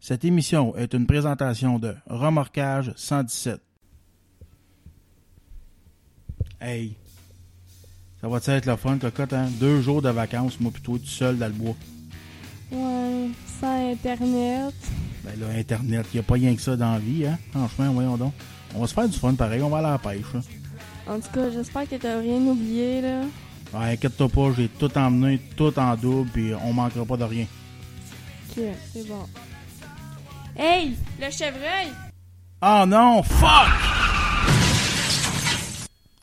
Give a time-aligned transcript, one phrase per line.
[0.00, 3.60] Cette émission est une présentation de Remorquage 117.
[6.60, 6.96] Hey,
[8.20, 9.48] ça va être le fun, cocotte, hein?
[9.60, 11.76] Deux jours de vacances, moi plutôt tout seul dans le bois.
[12.70, 13.28] Ouais,
[13.60, 14.74] sans Internet.
[15.24, 17.38] Ben là, Internet, y a pas rien que ça dans la vie, hein?
[17.50, 18.32] Franchement, voyons donc.
[18.74, 20.40] On va se faire du fun pareil, on va aller à la pêche, là.
[21.08, 23.22] En tout cas, j'espère que t'as rien oublié, là.
[23.74, 27.46] Ouais, inquiète-toi pas, j'ai tout emmené, tout en double, puis on manquera pas de rien.
[28.50, 28.62] Ok,
[28.92, 29.26] c'est bon.
[30.60, 31.92] Hey, le chevreuil!
[32.60, 33.68] Oh non, fuck!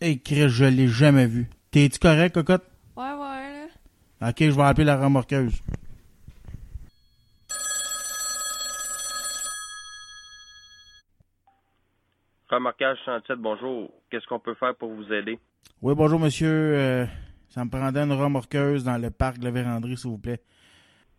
[0.02, 1.48] Hey, Chris, je l'ai jamais vu.
[1.72, 2.66] T'es-tu correct, cocotte?
[2.98, 3.68] Ouais, ouais,
[4.20, 4.28] là.
[4.30, 5.62] Ok, je vais appeler la remorqueuse.
[12.50, 13.90] Remorquage 107, bonjour.
[14.12, 15.40] Qu'est-ce qu'on peut faire pour vous aider?
[15.82, 16.50] Oui, bonjour, monsieur.
[16.50, 17.06] Euh,
[17.48, 20.42] ça me prendrait une remorqueuse dans le parc de la Vérandrie, s'il vous plaît.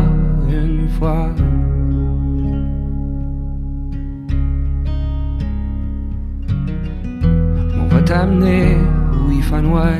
[0.48, 1.28] une fois.
[7.80, 8.76] On va t'amener
[9.12, 9.92] où il fait noir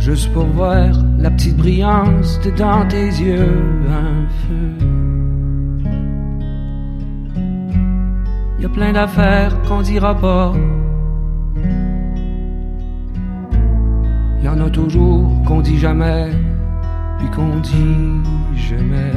[0.00, 0.88] juste pour voir
[1.18, 5.11] la petite brillance de dans tes yeux un feu.
[8.72, 10.52] Plein d'affaires qu'on dira pas.
[14.42, 16.30] Y en a toujours qu'on dit jamais,
[17.18, 18.22] puis qu'on dit
[18.56, 19.12] jamais.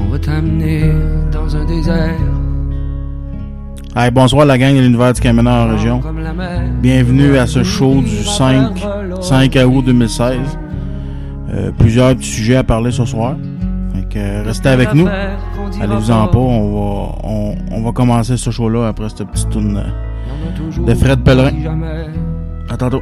[0.00, 0.92] On va t'amener
[1.32, 2.14] dans un désert.
[3.96, 6.00] Hey, bonsoir la gang de l'univers du camionneur en région.
[6.80, 8.86] Bienvenue à ce show du 5,
[9.20, 10.38] 5 août 2016.
[11.50, 13.36] Euh, plusieurs sujets à parler ce soir.
[13.94, 15.06] Fait que, euh, restez avec nous.
[15.80, 19.82] Allez-vous-en pas, on va, on, on va commencer ce show-là après cette petite tourne.
[20.86, 21.52] de Fred Pellerin.
[22.70, 23.00] À tantôt.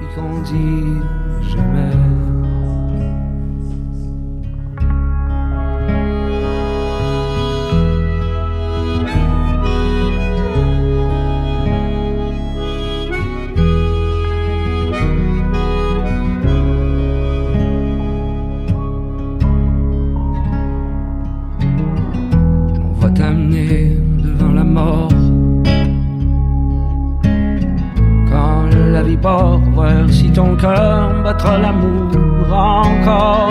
[31.27, 33.51] Battra l'amour encore.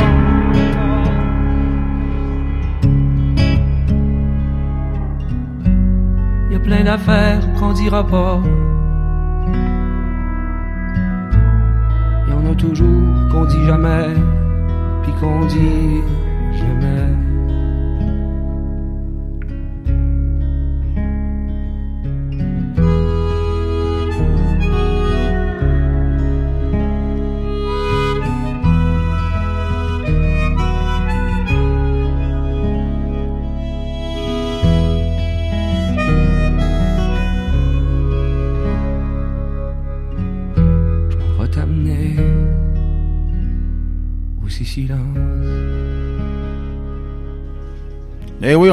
[6.51, 8.39] Y a plein d'affaires qu'on dira pas.
[12.29, 14.13] Y en a toujours qu'on dit jamais,
[15.03, 16.01] puis qu'on dit
[16.59, 17.24] jamais.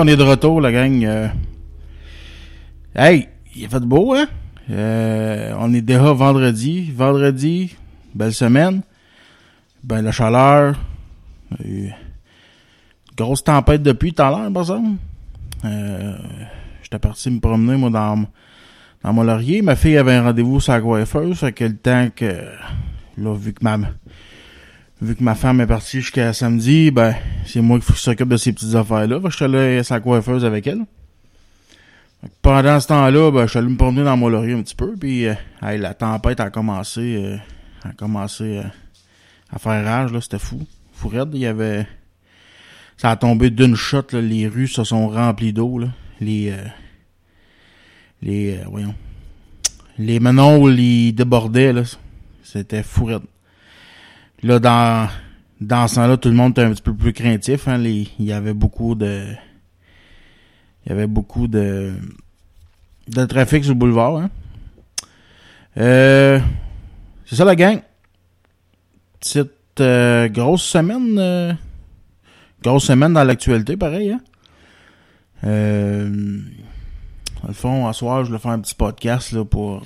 [0.02, 1.04] On est de retour, la gang.
[1.04, 1.28] Euh,
[2.94, 4.26] Hey, il a fait beau, hein?
[4.68, 6.90] Euh, on est déjà vendredi.
[6.90, 7.76] Vendredi,
[8.14, 8.82] belle semaine.
[9.84, 10.74] Ben, la chaleur.
[11.64, 11.88] Euh,
[13.16, 14.98] grosse tempête depuis tout à l'heure, par exemple.
[15.64, 16.16] Euh,
[16.82, 18.26] J'étais parti me promener, moi, dans,
[19.04, 19.62] dans mon laurier.
[19.62, 21.38] Ma fille avait un rendez-vous sur la coiffeuse.
[21.38, 22.44] Fait que temps que...
[23.18, 23.78] Là, vu que ma...
[25.02, 28.52] Vu que ma femme est partie jusqu'à samedi, ben, c'est moi qui s'occupe de ces
[28.52, 29.18] petites affaires-là.
[29.24, 30.84] Je suis allé sur la coiffeuse avec elle.
[32.40, 34.94] Pendant ce temps-là, ben, je suis allé me promener dans mon laurier un petit peu,
[34.94, 37.36] puis euh, la tempête a commencé, euh,
[37.82, 38.62] a commencé euh,
[39.50, 40.64] à faire rage, là, c'était fou.
[40.92, 41.84] Fou raide, il y avait...
[42.96, 45.88] Ça a tombé d'une shot, là, les rues se sont remplies d'eau, là.
[46.20, 46.54] Les...
[48.22, 48.60] les...
[48.70, 48.94] voyons...
[49.98, 51.82] Les où ils débordaient, là.
[52.44, 53.22] C'était fou raide.
[54.42, 55.08] Là, dans...
[55.60, 57.78] Dans ce temps-là, tout le monde était un petit peu plus craintif, hein.
[57.78, 59.26] Les, il y avait beaucoup de
[60.84, 61.92] il y avait beaucoup de,
[63.06, 64.16] de trafic sur le boulevard.
[64.16, 64.30] Hein.
[65.76, 66.40] Euh,
[67.26, 67.80] c'est ça la gang.
[69.20, 71.16] Petite euh, grosse semaine.
[71.16, 71.52] Euh,
[72.60, 74.10] grosse semaine dans l'actualité, pareil.
[74.10, 74.20] Hein.
[75.44, 76.40] Euh,
[77.46, 79.84] le fond, à soir, je vais faire un petit podcast là, pour,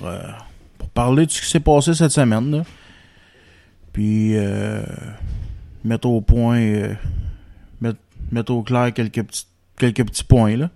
[0.79, 2.49] pour parler de ce qui s'est passé cette semaine.
[2.49, 2.63] Là.
[3.97, 4.35] Puis
[5.83, 6.59] mettre au point,
[7.81, 7.97] mettre,
[8.31, 10.55] mettre au clair quelques petits, quelques petits points.
[10.55, 10.69] Là.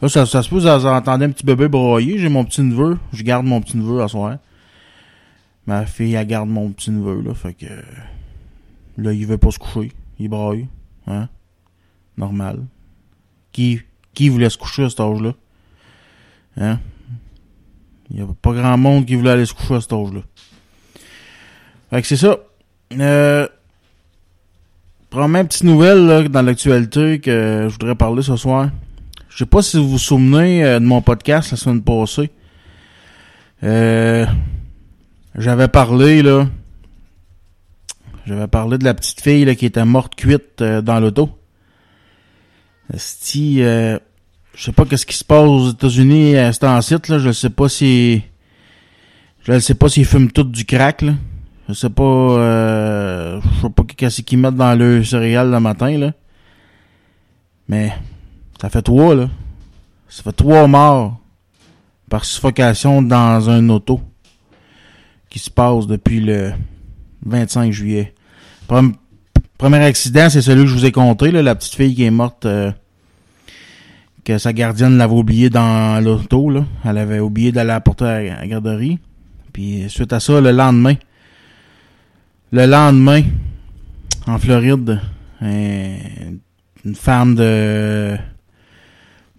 [0.00, 2.16] Là, ça, ça se peut, vous entendez un petit bébé broyer.
[2.16, 2.98] J'ai mon petit neveu.
[3.12, 4.38] Je garde mon petit neveu à soir.
[5.66, 7.34] Ma fille, elle garde mon petit neveu, là.
[7.34, 7.66] Fait que.
[8.96, 9.92] Là, il veut pas se coucher.
[10.18, 10.66] Il braille.
[11.06, 11.28] Hein?
[12.16, 12.64] Normal.
[13.52, 13.82] Qui,
[14.14, 15.34] qui voulait se coucher à cet âge-là?
[16.56, 16.80] Hein?
[18.10, 20.22] Il y a pas grand monde qui voulait aller se coucher à cet âge-là.
[21.90, 22.38] Fait que c'est ça.
[22.92, 23.46] Euh,
[25.10, 28.70] Première petite nouvelle là, dans l'actualité que je voudrais parler ce soir.
[29.28, 32.30] Je sais pas si vous vous souvenez euh, de mon podcast la semaine passée.
[33.64, 34.24] Euh,
[35.34, 36.46] j'avais parlé là.
[38.24, 41.30] J'avais parlé de la petite fille là, qui était morte cuite euh, dans l'auto.
[42.94, 43.98] Si euh,
[44.54, 47.50] je sais pas qu'est-ce qui se passe aux États-Unis à cet site là, je sais
[47.50, 48.22] pas si
[49.42, 51.14] je sais pas s'ils fument tout du crack là.
[51.70, 55.96] Je sais pas euh, je sais pas qu'est-ce qu'ils mettent dans le céréal le matin
[55.96, 56.12] là.
[57.68, 57.92] Mais
[58.60, 59.28] ça fait trois, là.
[60.08, 61.20] Ça fait trois morts
[62.08, 64.00] par suffocation dans un auto
[65.28, 66.52] qui se passe depuis le
[67.24, 68.12] 25 juillet.
[68.66, 72.10] Premier accident, c'est celui que je vous ai compté, là, la petite fille qui est
[72.10, 72.72] morte, euh,
[74.24, 76.50] que sa gardienne l'avait oublié dans l'auto.
[76.84, 78.98] Elle avait oublié d'aller la porter à la garderie.
[79.52, 80.96] Puis suite à ça, le lendemain,
[82.52, 83.22] le lendemain,
[84.26, 85.00] en Floride,
[85.40, 88.16] une femme de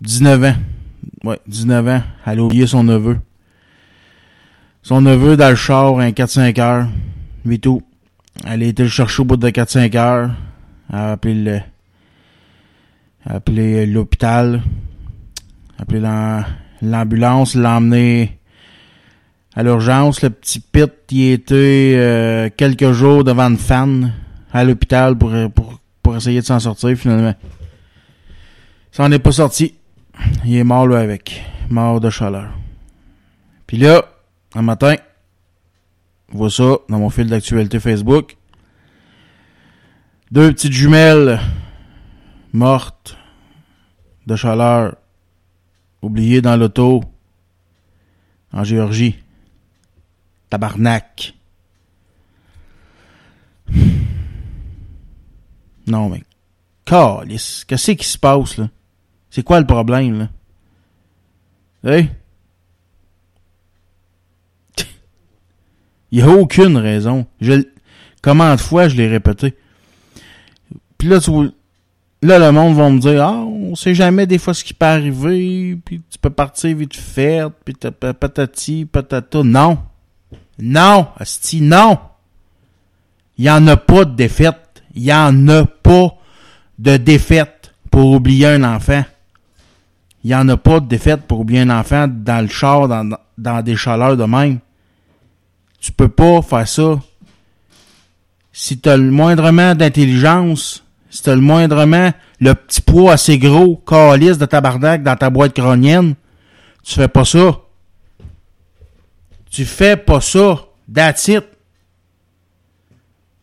[0.02, 0.56] 19 ans.
[1.24, 2.02] Ouais, 19 ans.
[2.26, 3.20] Elle a oublié son neveu.
[4.82, 6.88] Son neveu dans le char, un 4-5 heures.
[7.46, 7.82] Mais tout.
[8.48, 10.32] Elle a été le chercher au bout de 4-5 heures.
[10.90, 11.60] Elle a appelé le,
[13.26, 14.62] appelé l'hôpital.
[15.78, 16.00] Appelé
[16.82, 18.40] l'ambulance, l'a emmené
[19.56, 20.22] à l'urgence.
[20.22, 24.14] Le petit Pit, il était quelques jours devant une fan
[24.54, 27.36] à l'hôpital pour, pour, pour essayer de s'en sortir finalement.
[28.92, 29.76] Ça en est pas sorti
[30.46, 31.44] il est mort là avec.
[31.70, 32.50] Mort de chaleur.
[33.68, 34.04] Puis là,
[34.56, 34.96] un matin,
[36.32, 38.38] je vois ça dans mon fil d'actualité Facebook.
[40.32, 41.40] Deux petites jumelles
[42.54, 43.18] mortes
[44.28, 44.96] de chaleur
[46.02, 47.04] oubliées dans l'auto
[48.52, 49.21] en Géorgie.
[50.52, 51.34] Tabarnak.
[55.88, 56.24] Non, mais.
[56.86, 57.64] Calice.
[57.66, 58.70] Qu'est-ce qui se passe, là?
[59.30, 60.30] C'est quoi le problème, là?
[61.90, 62.10] Hey?
[66.12, 67.26] Il n'y a aucune raison.
[67.40, 67.64] Je,
[68.22, 69.56] comment de fois je l'ai répété?
[70.98, 71.20] Puis là,
[72.22, 74.86] là, le monde va me dire, ah, on sait jamais des fois ce qui peut
[74.86, 79.44] arriver, puis tu peux partir vite fait, puis patati, patata.
[79.44, 79.80] Non.
[80.62, 81.08] Non,
[81.54, 82.00] non.
[83.38, 84.84] Il n'y en a pas de défaite.
[84.94, 86.16] Il n'y en a pas
[86.80, 89.04] de défaite pour oublier un enfant
[90.24, 93.10] il n'y en a pas de défaite pour oublier un enfant dans le char, dans,
[93.38, 94.60] dans des chaleurs de même.
[95.80, 97.00] Tu peux pas faire ça.
[98.54, 103.78] Si tu le moindrement d'intelligence, si tu as le moindrement le petit poids assez gros,
[103.78, 106.16] calice de tabarnak dans ta boîte crânienne,
[106.84, 107.60] tu fais pas ça.
[109.52, 110.66] Tu fais pas ça.
[110.92, 111.30] That's.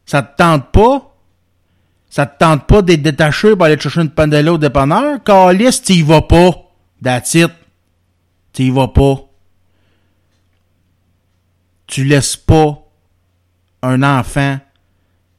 [0.07, 1.15] Ça te tente pas?
[2.11, 5.23] Ça te tente pas d'être détaché pour aller chercher une pandella au dépanneur?
[5.23, 6.51] Calice, t'y vas pas.
[7.03, 7.37] That's.
[8.53, 9.29] T'y vas pas.
[11.87, 12.83] Tu laisses pas
[13.83, 14.59] un enfant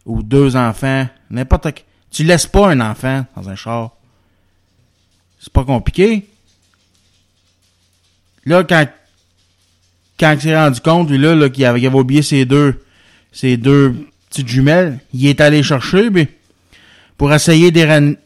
[0.06, 1.84] ou deux enfants, n'importe qui.
[2.10, 3.92] Tu laisses pas un enfant dans un char.
[5.40, 6.28] C'est pas compliqué.
[8.46, 8.88] Là, quand,
[10.20, 12.84] quand il s'est rendu compte, lui, là, là qu'il avait, oublié ses deux,
[13.32, 13.96] ses deux
[14.30, 16.28] petites jumelles, il est allé chercher, mais
[17.18, 18.18] pour essayer de,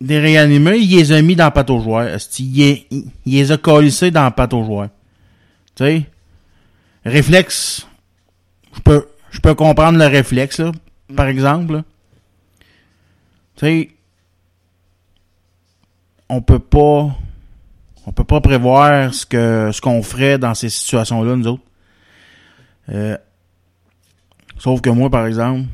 [0.00, 1.82] de réanimer, il les a mis dans la pâte aux
[2.38, 2.84] Il,
[3.26, 4.84] les a collissés dans la pâte aux.
[5.74, 6.02] Tu sais?
[7.04, 7.86] Réflexe.
[8.74, 10.72] Je peux, je peux comprendre le réflexe, là,
[11.14, 11.82] par exemple.
[13.56, 13.90] Tu sais,
[16.28, 17.16] on peut pas,
[18.06, 21.62] on peut pas prévoir ce que, ce qu'on ferait dans ces situations-là, nous autres.
[22.90, 23.16] Euh,
[24.58, 25.66] sauf que moi, par exemple,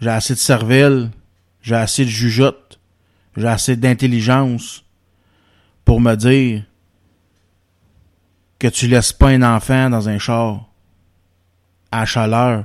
[0.00, 1.10] j'ai assez de cervelle,
[1.62, 2.80] j'ai assez de jugeote,
[3.36, 4.84] j'ai assez d'intelligence
[5.84, 6.64] pour me dire
[8.58, 10.68] que tu laisses pas un enfant dans un char
[11.92, 12.64] à chaleur.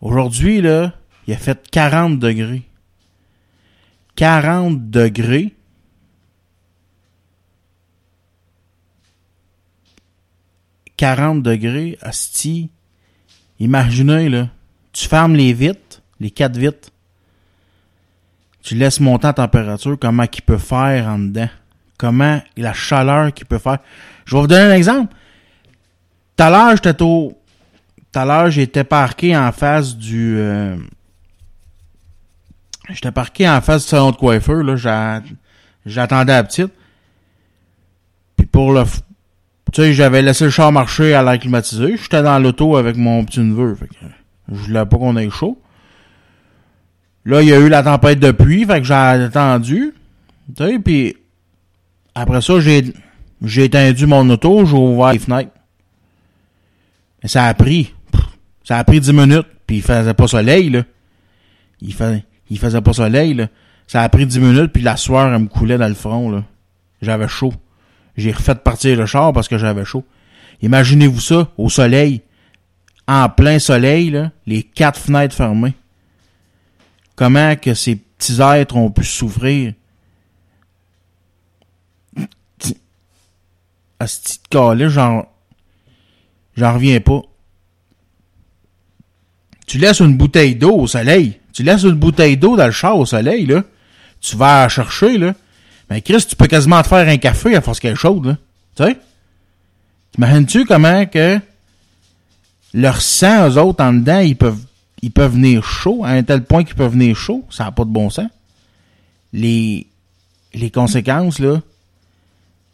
[0.00, 0.92] Aujourd'hui, là,
[1.26, 2.62] il a fait 40 degrés.
[4.16, 5.54] 40 degrés.
[11.00, 12.68] «40 degrés, asti.
[13.58, 14.48] Imaginez, là,
[14.92, 16.90] tu fermes les vitres, les quatre vitres,
[18.62, 21.48] tu laisses monter en température, comment qu'il peut faire en dedans.
[21.96, 23.78] Comment la chaleur qu'il peut faire.
[24.26, 25.14] Je vais vous donner un exemple.
[26.36, 27.38] Tout à l'heure, j'étais au.
[28.12, 30.36] Tout à j'étais parqué en face du.
[30.36, 30.76] euh,
[32.90, 34.76] J'étais parqué en face du salon de coiffeur, là.
[34.76, 35.22] j'a-
[35.86, 36.72] J'attendais la petite.
[38.36, 38.84] Puis pour le.
[39.72, 41.96] Tu sais, j'avais laissé le char marcher à l'air climatisé.
[41.96, 43.74] J'étais dans l'auto avec mon petit neveu.
[43.74, 43.94] Fait que
[44.50, 45.60] je voulais pas qu'on ait chaud.
[47.24, 49.94] Là, il y a eu la tempête de pluie, fait que j'ai attendu.
[50.56, 51.16] Tu sais, puis
[52.14, 52.92] après ça, j'ai
[53.42, 55.52] j'ai étendu mon auto, j'ai ouvert les fenêtres.
[57.22, 57.94] Mais ça a pris.
[58.64, 60.82] Ça a pris 10 minutes, puis il faisait pas soleil, là.
[61.80, 63.48] Il, fait, il faisait pas soleil, là.
[63.86, 66.44] Ça a pris 10 minutes, puis la sueur, elle me coulait dans le front, là.
[67.00, 67.52] J'avais chaud.
[68.20, 70.04] J'ai refait partir le char parce que j'avais chaud.
[70.60, 72.20] Imaginez-vous ça, au soleil.
[73.08, 75.74] En plein soleil, là, les quatre fenêtres fermées.
[77.16, 79.72] Comment que ces petits êtres ont pu souffrir?
[83.98, 85.26] À ce petit cas-là, j'en,
[86.56, 87.22] reviens pas.
[89.66, 91.40] Tu laisses une bouteille d'eau au soleil.
[91.52, 93.62] Tu laisses une bouteille d'eau dans le char au soleil, là.
[94.20, 95.34] Tu vas chercher, là.
[95.90, 98.36] Mais Chris, tu peux quasiment te faire un café à force qu'elle est chaude, là.
[98.76, 98.98] Tu sais?
[100.12, 101.38] T'imagines-tu comment que
[102.72, 104.64] leur sang, eux autres, en dedans, ils peuvent,
[105.02, 107.84] ils peuvent venir chaud, à un tel point qu'ils peuvent venir chaud, ça n'a pas
[107.84, 108.30] de bon sens.
[109.32, 109.86] Les,
[110.54, 111.60] les conséquences, là,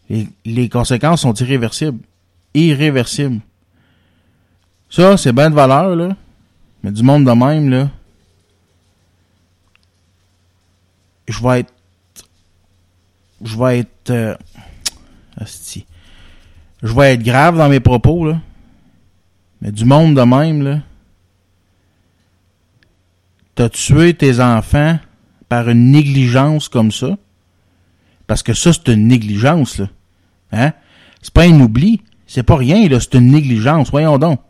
[0.09, 1.99] les, les conséquences sont irréversibles.
[2.55, 3.41] Irréversibles.
[4.91, 6.17] Ça, c'est bien de valeur, là.
[6.83, 7.91] Mais du monde de même, là.
[11.29, 11.73] Je vais être.
[13.45, 14.11] Je vais être.
[14.11, 14.35] euh.
[16.83, 18.41] Je vais être grave dans mes propos, là.
[19.61, 20.81] Mais du monde de même, là.
[23.55, 24.99] T'as tué tes enfants
[25.49, 27.17] par une négligence comme ça?
[28.27, 29.89] Parce que ça, c'est une négligence, là.
[30.53, 30.73] Hein?
[31.23, 32.03] C'est pas un oubli.
[32.27, 33.01] C'est pas rien, là.
[33.01, 33.91] C'est une négligence.
[33.91, 34.41] Voyons donc.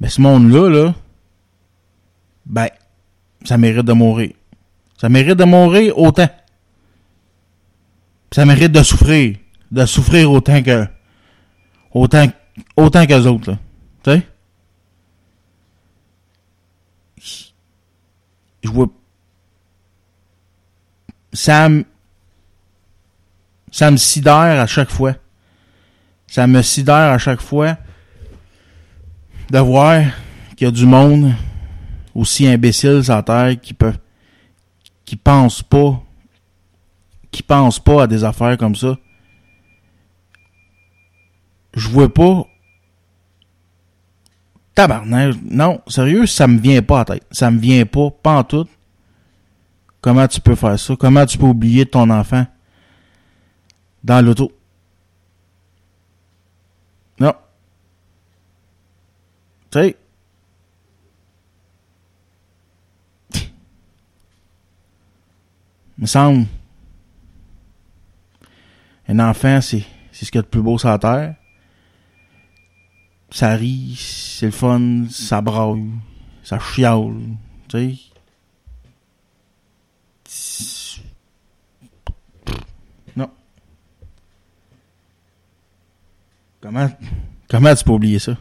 [0.00, 0.94] Mais ce monde-là, là,
[2.46, 2.68] ben,
[3.44, 4.32] ça mérite de mourir.
[5.00, 6.28] Ça mérite de mourir autant.
[8.30, 9.36] Ça mérite de souffrir.
[9.70, 10.86] De souffrir autant que.
[11.92, 12.26] Autant,
[12.76, 13.58] autant qu'eux autres, là.
[14.02, 14.26] Tu sais?
[18.62, 18.88] Je vois.
[21.32, 21.84] Ça me.
[23.70, 25.14] Ça me sidère à chaque fois.
[26.26, 27.76] Ça me sidère à chaque fois
[29.50, 30.02] de voir
[30.56, 31.32] qu'il y a du monde
[32.14, 33.94] aussi imbécile sur la terre qui peut
[35.04, 36.02] qui pense pas
[37.38, 38.98] qui pense pas à des affaires comme ça.
[41.72, 42.48] Je vois pas
[44.74, 47.24] tabarnak, non, sérieux, ça me vient pas à tête.
[47.30, 48.66] Ça me vient pas, pas en tout.
[50.00, 50.96] Comment tu peux faire ça?
[50.96, 52.44] Comment tu peux oublier ton enfant
[54.02, 54.50] dans l'auto?
[57.20, 57.34] Non.
[59.70, 59.96] Tu sais?
[65.98, 66.46] me semble.
[69.08, 71.34] Un enfant, c'est, c'est ce qu'il y a de plus beau sur la terre.
[73.30, 75.90] Ça rit, c'est le fun, ça braille,
[76.42, 77.14] ça chiale.
[77.68, 77.98] Tu
[80.24, 81.02] sais.
[83.16, 83.30] Non.
[86.60, 86.90] Comment,
[87.48, 88.36] comment tu peux oublier ça?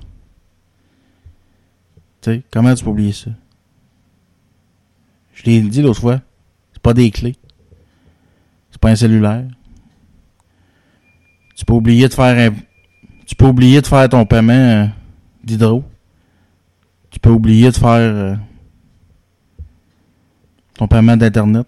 [2.22, 3.32] Tu sais, comment tu peux oublier ça?
[5.34, 6.22] Je l'ai dit l'autre fois.
[6.74, 7.36] C'est pas des clés.
[8.72, 9.48] C'est pas un cellulaire.
[11.58, 12.56] Tu peux oublier de faire un.
[13.26, 14.88] Tu peux oublier de faire ton paiement euh,
[15.44, 15.84] d'hydro.
[17.10, 18.36] Tu peux oublier de faire euh,
[20.76, 21.68] ton paiement d'Internet.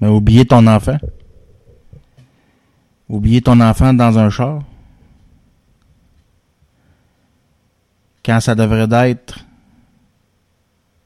[0.00, 0.98] Mais oublier ton enfant.
[3.08, 4.62] Oublier ton enfant dans un char.
[8.24, 9.44] Quand ça devrait être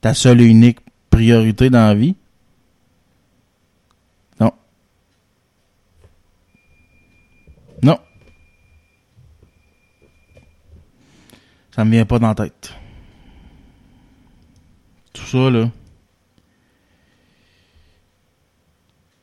[0.00, 0.78] ta seule et unique
[1.10, 2.14] priorité dans la vie.
[4.40, 4.52] Non.
[7.82, 7.98] Non.
[11.78, 12.74] Ça me vient pas dans la tête.
[15.12, 15.70] Tout ça, là.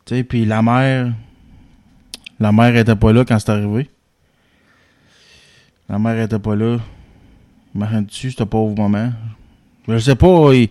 [0.06, 1.12] Tu sais, puis la mère.
[2.40, 3.90] La mère était pas là quand c'est arrivé.
[5.90, 6.78] La mère était pas là.
[7.76, 9.12] Imagine-tu, ce pauvre moment.
[9.90, 10.52] Je sais pas.
[10.54, 10.70] Tu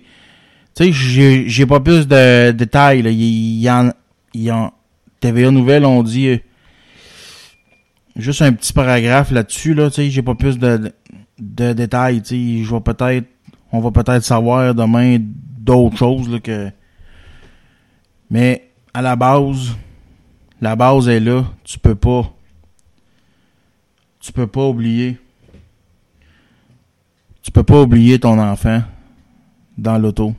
[0.72, 0.90] sais,
[1.46, 3.00] j'ai, pas plus de détails.
[3.00, 4.72] Il, y en,
[5.20, 6.38] TVA Nouvelle, on dit euh,
[8.16, 9.74] juste un petit paragraphe là-dessus.
[9.74, 10.90] Là, tu sais, j'ai pas plus de,
[11.74, 12.22] détails.
[12.22, 13.26] Tu sais, je vais peut-être,
[13.72, 16.70] on va peut-être savoir demain d'autres choses là, que.
[18.30, 19.76] Mais à la base,
[20.60, 21.44] la base est là.
[21.62, 22.32] Tu peux pas.
[24.20, 25.18] Tu peux pas oublier.
[27.42, 28.82] Tu peux pas oublier ton enfant
[29.76, 30.34] dans l'auto.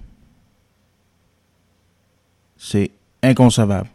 [2.57, 2.89] C'est
[3.21, 3.89] inconcevable.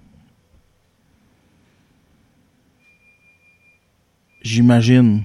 [4.43, 5.25] J'imagine.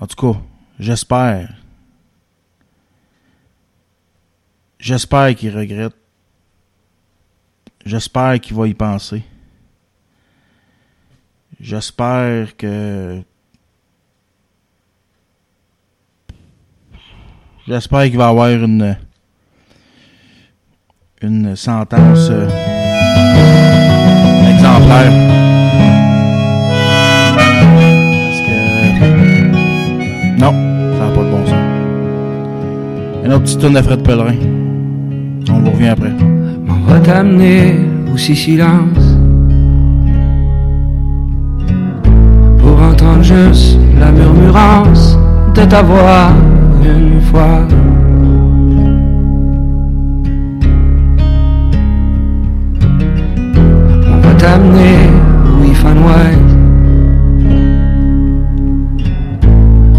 [0.00, 0.40] En tout cas,
[0.78, 1.54] j'espère.
[4.78, 5.94] J'espère qu'il regrette.
[7.84, 9.22] J'espère qu'il va y penser.
[11.60, 13.22] J'espère que
[17.70, 18.96] J'espère qu'il va avoir une,
[21.22, 22.48] une sentence euh,
[24.50, 25.39] exemplaire.
[33.30, 34.34] Un autre petit tourne de Fred Pellerin.
[35.52, 36.10] On vous revient après.
[36.68, 37.76] On va t'amener
[38.12, 39.16] aussi silence.
[42.58, 45.16] Pour entendre juste la murmurance
[45.54, 46.32] de ta voix
[46.82, 47.60] une fois.
[54.08, 55.06] On va t'amener
[55.72, 56.16] fait noir.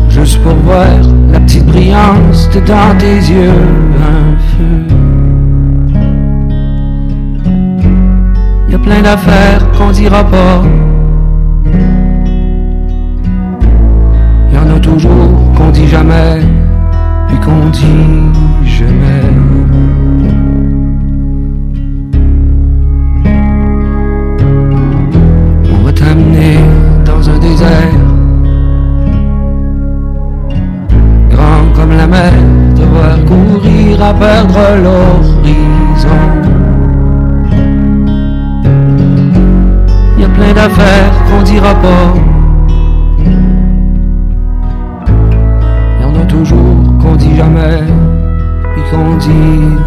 [0.09, 3.63] Juste pour voir petite brillance de dans tes yeux,
[3.97, 4.95] un feu.
[8.69, 10.61] Y a plein d'affaires qu'on dira pas.
[14.53, 16.41] Y en a toujours qu'on dit jamais
[17.27, 18.31] puis qu'on dit
[18.63, 18.85] je
[34.01, 36.07] à perdre l'horizon.
[40.17, 42.13] Y a plein d'affaires qu'on dira pas.
[45.99, 47.83] Y en a toujours qu'on dit jamais,
[48.73, 49.77] puis qu'on dit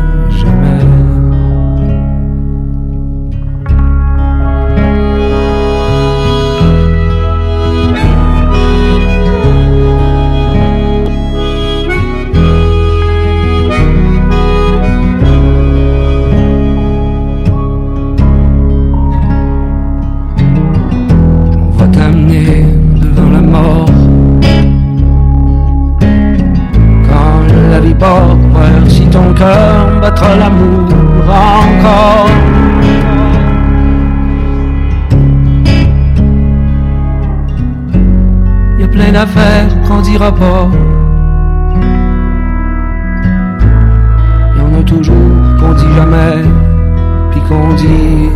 [39.24, 40.68] D'affaires qu'on dira pas.
[44.54, 45.14] Y en a toujours
[45.58, 46.42] qu'on dit jamais,
[47.30, 48.28] puis qu'on dit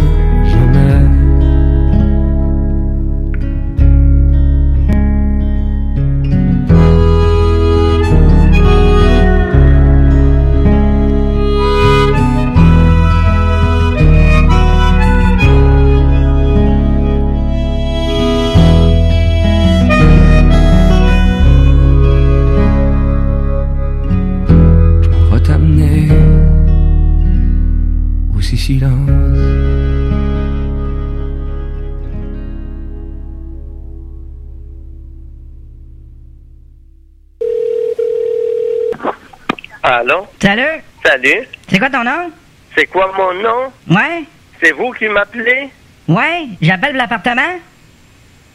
[41.79, 42.31] C'est quoi ton nom?
[42.77, 43.73] C'est quoi mon nom?
[43.89, 44.25] Ouais.
[44.61, 45.69] C'est vous qui m'appelez?
[46.09, 46.47] Ouais.
[46.61, 47.55] J'appelle l'appartement.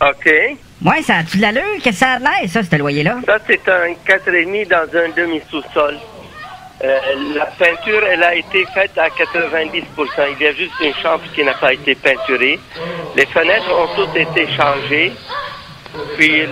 [0.01, 0.29] OK.
[0.83, 1.63] Ouais, ça a-tu de l'allure?
[1.81, 3.15] Qu'est-ce que ça a l'air, ça, ce loyer-là?
[3.25, 5.97] Ça, c'est un 4,5 dans un demi-sous-sol.
[6.83, 6.99] Euh,
[7.35, 9.85] la peinture, elle a été faite à 90%
[10.37, 12.59] Il y a juste une chambre qui n'a pas été peinturée.
[13.15, 15.13] Les fenêtres ont toutes été changées.
[16.17, 16.43] Puis,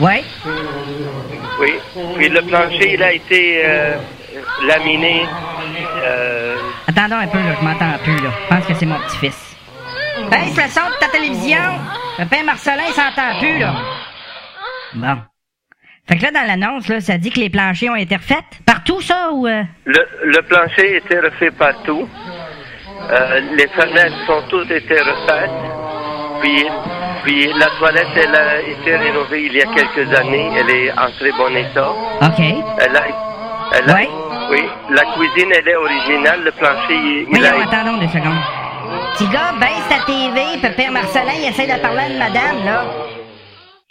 [0.00, 0.24] Ouais.
[1.60, 1.74] oui.
[2.16, 3.96] Puis le plancher, il a été euh,
[4.66, 5.26] laminé.
[6.04, 6.56] Euh,
[6.88, 7.54] Attendons un peu, là.
[7.60, 8.30] Je m'entends plus, là.
[8.44, 9.56] Je pense que c'est mon petit-fils.
[10.30, 11.60] Baisse le son de ta télévision.
[12.18, 13.74] Le père Marcelin, il s'entend plus, là.
[14.94, 15.18] Bon.
[16.08, 18.44] Fait que là, dans l'annonce, là, ça dit que les planchers ont été refaits.
[18.64, 19.46] Partout, ça, ou...
[19.46, 19.62] euh?
[19.84, 22.08] le, le plancher était refait partout.
[23.10, 25.50] Euh, les fenêtres sont toutes été refaites.
[26.40, 26.64] Puis,
[27.24, 30.48] puis la toilette, elle a été rénovée il y a quelques années.
[30.56, 31.90] Elle est en très bon état.
[31.90, 32.38] OK.
[32.38, 33.02] Elle a,
[33.78, 34.08] elle a- Ouais.
[34.50, 34.60] Oui,
[34.90, 36.44] la cuisine, elle est originale.
[36.44, 38.40] Le plancher, il, il Voyons, a attendons deux secondes.
[39.14, 42.64] Petit gars, baisse ta TV, puis père Marcelin, il essaie de parler à une madame,
[42.64, 42.84] là.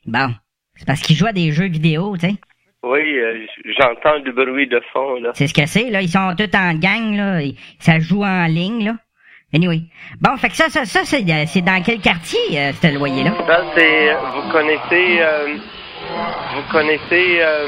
[0.05, 0.33] Bon.
[0.75, 2.35] C'est parce qu'il joue à des jeux vidéo, tu sais.
[2.83, 3.45] Oui, euh,
[3.79, 5.31] j'entends du bruit de fond, là.
[5.33, 6.01] C'est ce que c'est, là.
[6.01, 7.39] Ils sont tous en gang, là.
[7.79, 8.93] Ça joue en ligne, là.
[9.53, 9.81] Anyway.
[10.21, 13.31] Bon, fait que ça, ça, ça, c'est, euh, c'est dans quel quartier, euh, ce loyer-là?
[13.47, 15.55] Ça, c'est, vous connaissez, euh,
[16.55, 17.67] vous connaissez euh,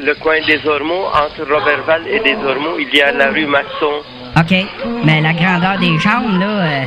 [0.00, 4.02] le coin des Ormeaux, entre Robertval et des Ormeaux, il y a la rue Masson.
[4.36, 4.54] OK.
[5.04, 6.84] Mais la grandeur des chambres, là, euh,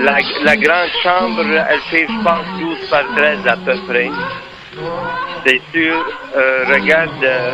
[0.00, 4.10] La, la grande chambre, elle fait, je pense, 12 par 13 à peu près.
[5.46, 6.04] C'est sûr,
[6.36, 7.52] euh, regarde, euh,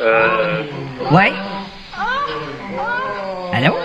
[0.00, 0.62] euh,
[1.12, 1.32] ouais.
[3.52, 3.76] Allô?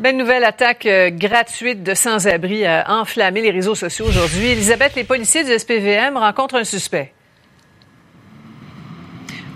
[0.00, 4.46] Belle nouvelle attaque euh, gratuite de sans-abri a enflammé les réseaux sociaux aujourd'hui.
[4.46, 7.12] Elisabeth, les policiers du SPVM rencontrent un suspect.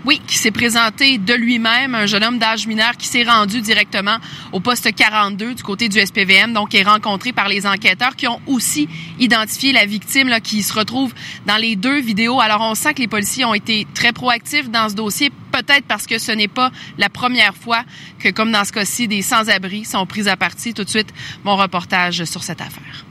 [0.05, 4.17] Oui, qui s'est présenté de lui-même, un jeune homme d'âge mineur qui s'est rendu directement
[4.51, 8.39] au poste 42 du côté du SPVM, donc est rencontré par les enquêteurs qui ont
[8.45, 11.11] aussi identifié la victime qui se retrouve
[11.47, 12.39] dans les deux vidéos.
[12.39, 16.05] Alors on sent que les policiers ont été très proactifs dans ce dossier, peut-être parce
[16.05, 17.83] que ce n'est pas la première fois
[18.19, 20.73] que, comme dans ce cas-ci, des sans-abri sont pris à partie.
[20.73, 21.13] Tout de suite,
[21.43, 23.05] mon reportage sur cette affaire.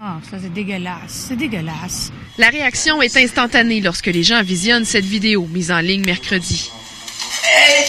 [0.00, 2.12] Ah, ça c'est dégueulasse, c'est dégueulasse.
[2.36, 6.70] La réaction est instantanée lorsque les gens visionnent cette vidéo mise en ligne mercredi.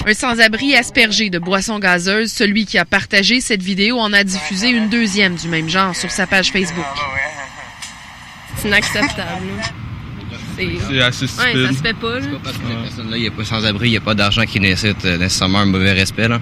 [0.06, 4.70] Un sans-abri aspergé de boissons gazeuses, celui qui a partagé cette vidéo en a diffusé
[4.70, 6.86] une deuxième du même genre sur sa page Facebook.
[8.58, 9.48] C'est inacceptable.
[10.58, 11.56] C'est assez stupide.
[11.56, 12.26] Ouais, ça se fait pas, là.
[12.44, 14.60] Parce que cette personne-là, il n'y a pas sans-abri, il n'y a pas d'argent qui
[14.60, 16.28] nécessite euh, nécessairement un mauvais respect.
[16.28, 16.40] Là.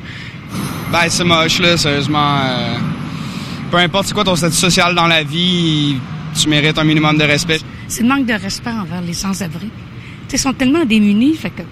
[0.92, 2.38] Ben, c'est moche, là, sérieusement.
[2.44, 2.78] euh,
[3.72, 5.96] peu importe c'est quoi ton statut social dans la vie,
[6.40, 7.60] tu mérites un minimum de respect.
[7.88, 9.70] C'est le manque de respect envers les sans-abri.
[10.28, 11.64] Tu sais, Ils sont tellement démunis, fait que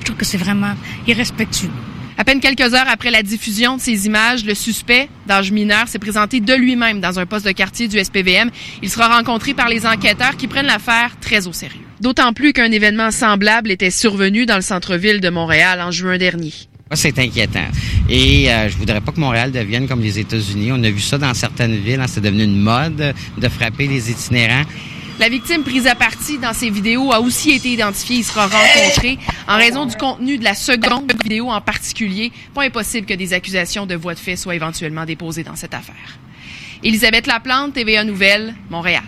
[0.00, 0.74] je trouve que c'est vraiment
[1.06, 1.70] irrespectueux.
[2.16, 5.98] À peine quelques heures après la diffusion de ces images, le suspect, d'âge mineur, s'est
[5.98, 8.50] présenté de lui-même dans un poste de quartier du SPVM.
[8.82, 11.80] Il sera rencontré par les enquêteurs qui prennent l'affaire très au sérieux.
[12.00, 16.52] D'autant plus qu'un événement semblable était survenu dans le centre-ville de Montréal en juin dernier.
[16.92, 17.66] C'est inquiétant.
[18.08, 20.70] Et euh, je voudrais pas que Montréal devienne comme les États-Unis.
[20.70, 22.00] On a vu ça dans certaines villes.
[22.00, 24.64] hein, c'est devenu une mode de frapper les itinérants.
[25.20, 28.16] La victime prise à partie dans ces vidéos a aussi été identifiée.
[28.16, 32.32] Il sera rencontré en raison du contenu de la seconde vidéo en particulier.
[32.52, 36.18] Pas impossible que des accusations de voie de fait soient éventuellement déposées dans cette affaire.
[36.82, 39.04] Elisabeth Laplante, TVA Nouvelle, Montréal.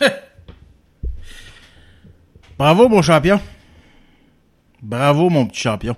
[2.58, 3.38] Bravo, mon champion.
[4.80, 5.94] Bravo, mon petit champion.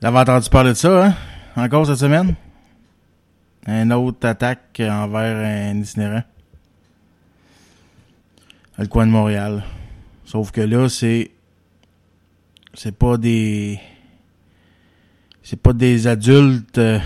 [0.00, 1.14] T'avais entendu parler de ça, hein?
[1.56, 2.36] Encore cette semaine?
[3.68, 6.22] Un autre attaque envers un itinérant.
[8.78, 9.64] À de Montréal.
[10.24, 11.32] Sauf que là, c'est.
[12.74, 13.80] C'est pas des.
[15.42, 17.00] C'est pas des adultes euh,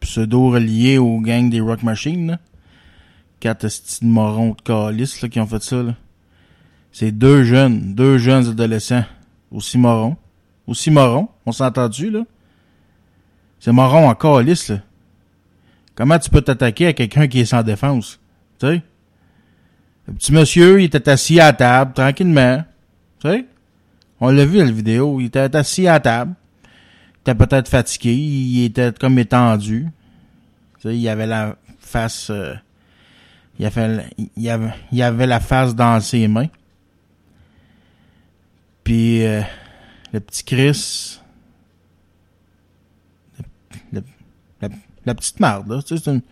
[0.00, 2.38] pseudo-reliés aux gangs des Rock Machines, là.
[3.40, 5.96] Quatre petits morons de calice, là, qui ont fait ça, là.
[6.92, 9.04] C'est deux jeunes, deux jeunes adolescents.
[9.50, 10.16] Aussi morons.
[10.66, 11.28] Aussi morons.
[11.44, 12.24] On s'est entendu, là?
[13.58, 14.78] C'est moron en calice, là.
[15.94, 18.18] Comment tu peux t'attaquer à quelqu'un qui est sans défense?
[18.58, 18.82] Tu sais?
[20.08, 22.64] Le petit monsieur, il était assis à table, tranquillement.
[23.20, 23.46] Tu sais?
[24.20, 25.20] On l'a vu dans la vidéo.
[25.20, 26.34] Il était assis à table.
[26.64, 28.14] Il était peut-être fatigué.
[28.14, 29.88] Il était comme étendu.
[30.80, 32.30] Tu sais, il avait la face...
[32.30, 32.54] euh,
[33.58, 36.48] il, avait, il, avait, la face dans ses mains.
[38.82, 39.42] Puis euh,
[40.12, 41.20] le petit Chris,
[43.92, 44.02] le-
[45.06, 46.22] la, petite marde, là, c'est une,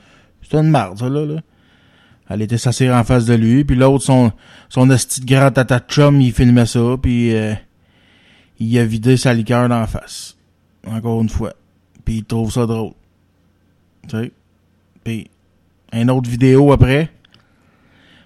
[0.42, 1.40] c'est une marde, ça, là, là.
[2.28, 4.32] Elle était s'asseoir en face de lui, puis l'autre, son,
[4.68, 7.54] son esti de grand tata de chum, il filmait ça, puis euh,
[8.60, 10.36] il a vidé sa liqueur la face.
[10.86, 11.54] Encore une fois.
[12.04, 12.92] Puis il trouve ça drôle.
[14.08, 14.32] Tu sais?
[15.02, 15.30] Puis,
[15.92, 17.10] une autre vidéo après.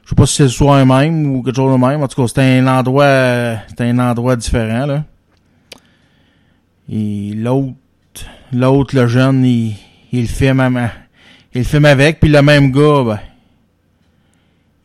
[0.04, 2.02] Je sais pas si c'est le soir même ou quelque chose de même.
[2.02, 5.04] En tout cas, c'était un endroit, euh, c'était un endroit différent, là.
[6.90, 7.74] Et l'autre,
[8.52, 9.76] l'autre, le jeune, il,
[10.18, 10.92] il filme, à-
[11.54, 13.20] il avec, puis le même gars, ben,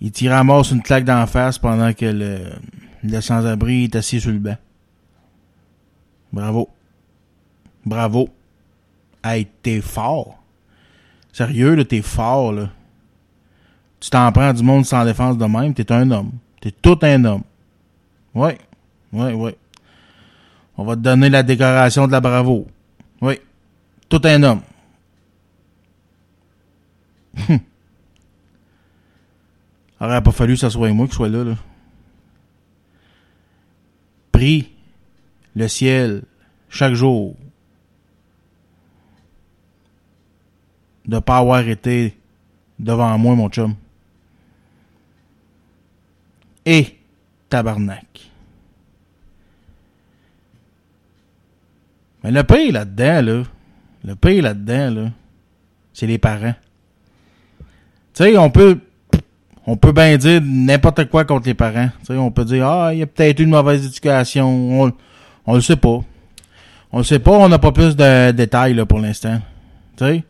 [0.01, 4.31] il tire à sur une claque d'en face pendant que le, sans-abri est assis sur
[4.31, 4.57] le banc.
[6.31, 6.69] Bravo.
[7.85, 8.29] Bravo.
[9.23, 10.41] Hey, t'es fort.
[11.33, 12.69] Sérieux, là, t'es fort, là.
[13.99, 16.31] Tu t'en prends du monde sans défense de même, t'es un homme.
[16.61, 17.43] T'es tout un homme.
[18.33, 18.57] Ouais.
[19.11, 19.57] Ouais, ouais.
[20.77, 22.67] On va te donner la décoration de la bravo.
[23.21, 23.39] Oui.
[24.07, 24.61] Tout un homme.
[27.47, 27.59] Hum.
[30.01, 31.55] Aurait pas fallu que ça soit moi qui soit là, là.
[34.31, 34.71] Prie
[35.55, 36.23] le ciel
[36.69, 37.35] chaque jour
[41.05, 42.17] de pas avoir été
[42.77, 43.75] devant moi, mon chum.
[46.65, 46.97] Et
[47.49, 48.29] tabarnak.
[52.23, 53.43] Mais le pire là-dedans, là,
[54.03, 55.11] le pire là-dedans, là,
[55.93, 56.55] c'est les parents.
[58.19, 58.77] Tu sais, on peut,
[59.65, 61.87] on peut bien dire n'importe quoi contre les parents.
[61.99, 64.81] Tu sais, on peut dire, ah, il y a peut-être eu une mauvaise éducation.
[64.81, 64.91] On,
[65.45, 66.01] on le sait pas.
[66.91, 69.39] On le sait pas, on n'a pas plus de détails, là, pour l'instant.
[69.95, 70.21] Tu?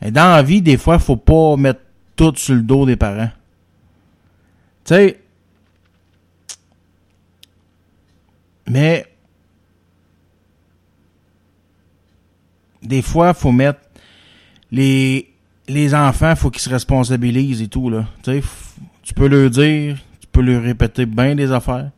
[0.00, 1.80] Mais dans la vie, des fois, faut pas mettre
[2.14, 3.30] tout sur le dos des parents.
[4.84, 5.20] Tu sais,
[8.68, 9.04] mais
[12.84, 13.80] des fois, faut mettre
[14.70, 15.29] les
[15.70, 18.06] les enfants, faut qu'ils se responsabilisent et tout là.
[18.22, 18.42] Tu
[19.02, 21.90] tu peux leur dire, tu peux leur répéter bien des affaires.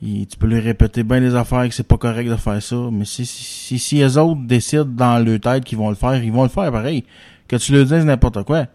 [0.00, 3.04] Tu peux leur répéter bien des affaires que c'est pas correct de faire ça, mais
[3.04, 6.44] si si, si les autres décident dans leur tête qu'ils vont le faire, ils vont
[6.44, 7.04] le faire pareil.
[7.48, 8.66] Que tu leur dises n'importe quoi.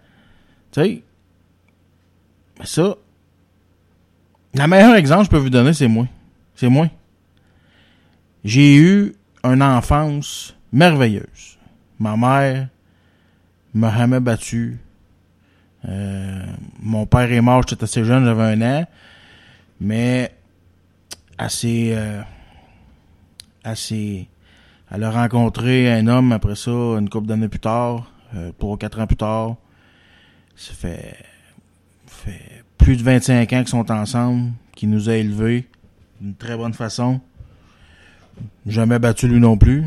[0.71, 1.04] Tu sais,
[2.60, 2.95] mais ça,
[4.54, 6.08] le meilleur exemple que je peux vous donner, c'est moi.
[6.56, 6.89] C'est moi.
[8.43, 11.58] J'ai eu une enfance merveilleuse.
[11.99, 12.67] Ma mère
[13.73, 14.79] m'a jamais battu.
[15.88, 16.45] Euh,
[16.79, 18.86] mon père est mort, j'étais assez jeune, j'avais un an.
[19.81, 20.33] Mais
[21.38, 22.21] assez, euh,
[23.63, 24.27] assez,
[24.91, 28.99] elle a rencontré un homme après ça, une couple d'années plus tard, euh, trois, quatre
[28.99, 29.55] ans plus tard.
[30.55, 31.17] Ça fait,
[32.07, 35.67] fait plus de 25 ans qu'ils sont ensemble, qui nous a élevés
[36.21, 37.19] d'une très bonne façon.
[38.65, 39.83] Jamais battu lui non plus.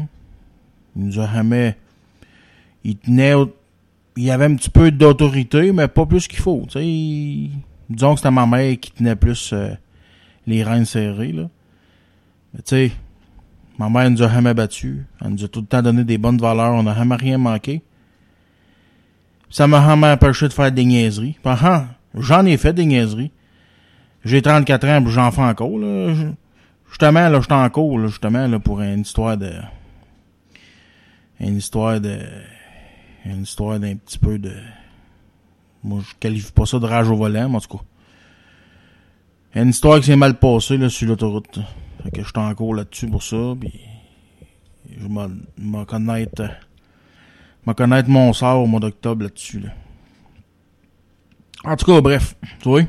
[0.97, 1.77] Il nous a jamais.
[2.85, 3.35] Il tenait.
[4.17, 6.63] Il avait un petit peu d'autorité, mais pas plus qu'il faut.
[6.69, 7.51] Tu sais, il-
[7.91, 9.71] disons que c'était ma mère qui tenait plus euh,
[10.47, 11.49] les reins serrées, là.
[12.55, 12.93] Mais tu sais,
[13.79, 14.99] ma mère nous a jamais battus.
[15.21, 16.73] Elle nous a tout le temps donné des bonnes valeurs.
[16.73, 17.83] On n'a jamais rien manqué.
[19.51, 21.37] Ça m'a jamais empêché de faire des niaiseries.
[21.43, 23.31] Contre, j'en ai fait des niaiseries.
[24.25, 26.15] J'ai 34 ans, puis j'en fais encore, là.
[26.89, 29.53] Justement, là, j'étais en cours, là, justement, là, pour une histoire de...
[31.41, 32.19] Une histoire de...
[33.27, 34.53] Une histoire d'un petit peu de...
[35.83, 37.85] Moi, je qualifie pas ça de rage au volant, mais en tout cas.
[39.61, 41.59] Une histoire qui s'est mal passée, là, sur l'autoroute.
[42.03, 43.73] Fait que j'étais en cours là-dessus pour ça, puis...
[44.97, 46.49] Je m'en connaître...
[47.77, 49.71] connaître mon sort au mois d'octobre là-dessus, là.
[51.65, 52.83] En tout cas, bref, tu vois.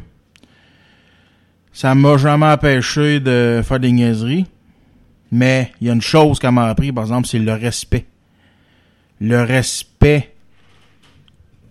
[1.74, 4.46] Ça m'a jamais empêché de faire des niaiseries.
[5.32, 8.06] Mais il y a une chose qu'elle m'a appris, par exemple, c'est le respect.
[9.20, 10.36] Le respect.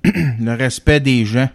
[0.04, 1.48] le respect des gens.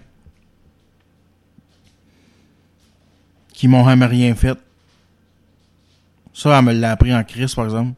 [3.54, 4.58] Qui m'ont jamais rien fait.
[6.34, 7.94] Ça, elle me l'a appris en crise, par exemple.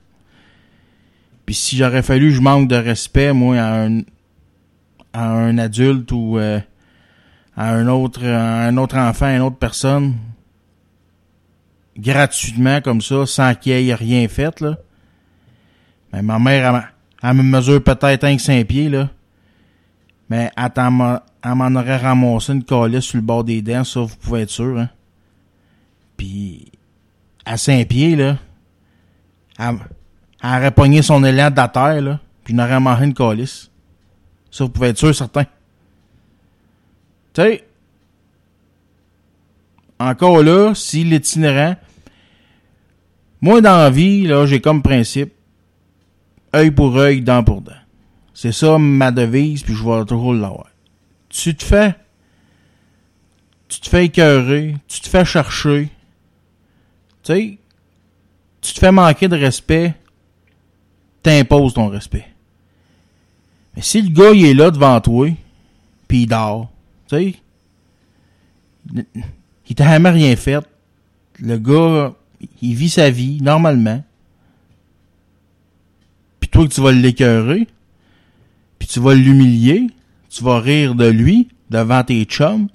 [1.46, 4.02] Puis si j'aurais fallu je manque de respect, moi, à un,
[5.14, 6.60] à un adulte ou euh,
[7.56, 10.16] à un autre, à un autre enfant, à une autre personne,
[11.98, 14.78] gratuitement comme ça, sans qu'il ait rien fait, là.
[16.12, 16.93] Mais ma mère,
[17.24, 19.10] elle, me mesure peut-être un que 5 pieds, là.
[20.30, 24.42] Mais elle, m'en aurait ramassé une calisse sur le bord des dents, ça, vous pouvez
[24.42, 24.90] être sûr, hein.
[26.18, 26.72] Puis,
[27.46, 28.38] à 5 pieds, là,
[29.58, 29.78] elle,
[30.42, 33.72] elle aurait pogné son élan de la terre, là, puis n'aurait mangé une calisse.
[34.52, 35.46] Ça, vous pouvez être sûr, certain.
[37.34, 37.66] Tu sais,
[40.00, 41.76] encore là, si l'itinérant,
[43.44, 45.34] Moi, dans la vie, là, j'ai comme principe
[46.56, 47.72] œil pour œil, dent pour dent.
[48.34, 50.70] C'est ça ma devise, puis je vais toujours l'avoir.
[51.30, 51.96] Tu te fais.
[53.68, 55.90] Tu te fais écœurer, tu te fais chercher.
[57.24, 57.58] Tu sais,
[58.62, 59.96] tu te fais manquer de respect,
[61.24, 62.28] t'imposes ton respect.
[63.76, 65.30] Mais si le gars, il est là devant toi,
[66.08, 66.72] puis il dort,
[67.08, 67.36] tu sais,
[69.68, 70.64] il t'a jamais rien fait.
[71.40, 72.14] Le gars,
[72.62, 74.04] il vit sa vie normalement.
[76.54, 77.68] Toi, tu vas l'écœurer,
[78.78, 79.88] puis tu vas l'humilier,
[80.30, 82.68] tu vas rire de lui devant tes chums.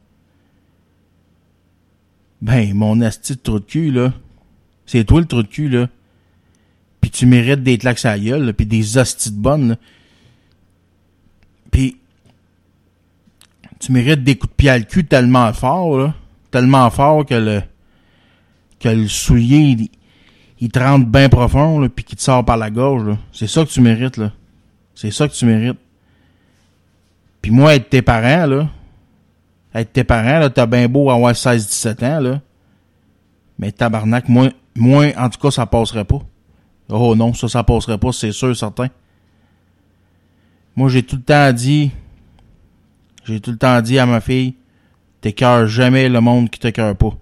[2.43, 4.13] Ben, mon asti de trou de cul, là.
[4.85, 5.89] C'est toi le trou de cul, là.
[7.01, 8.17] Puis tu mérites des claques à
[8.53, 9.77] puis des hosties de bonnes.
[11.71, 11.99] Puis
[13.79, 16.15] tu mérites des coups de pied à le cul tellement fort, là.
[16.51, 17.63] Tellement fort que le
[18.81, 19.91] que le soulier,
[20.61, 23.17] il, te rentre bien profond, là, puis qu'il te sort par la gorge.
[23.33, 24.33] C'est ça que tu mérites, là.
[24.95, 25.79] C'est ça que tu mérites.
[27.41, 28.69] Puis moi, être tes parents, là,
[29.75, 32.41] être tes parents, là, t'as bien beau avoir 16-17 ans, là.
[33.59, 36.21] Mais tabarnak, moi, moi, en tout cas, ça passerait pas.
[36.89, 38.89] Oh non, ça, ça passerait pas, c'est sûr, certain.
[40.75, 41.91] Moi, j'ai tout le temps dit,
[43.25, 44.55] j'ai tout le temps dit à ma fille,
[45.21, 47.13] t'écœures jamais le monde qui t'écœure pas.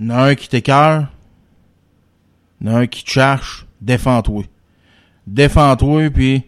[0.00, 1.08] Il y en a un qui t'écœure,
[2.60, 4.44] il en a un qui te cherche, défends-toi.
[5.26, 6.44] Défends-toi, puis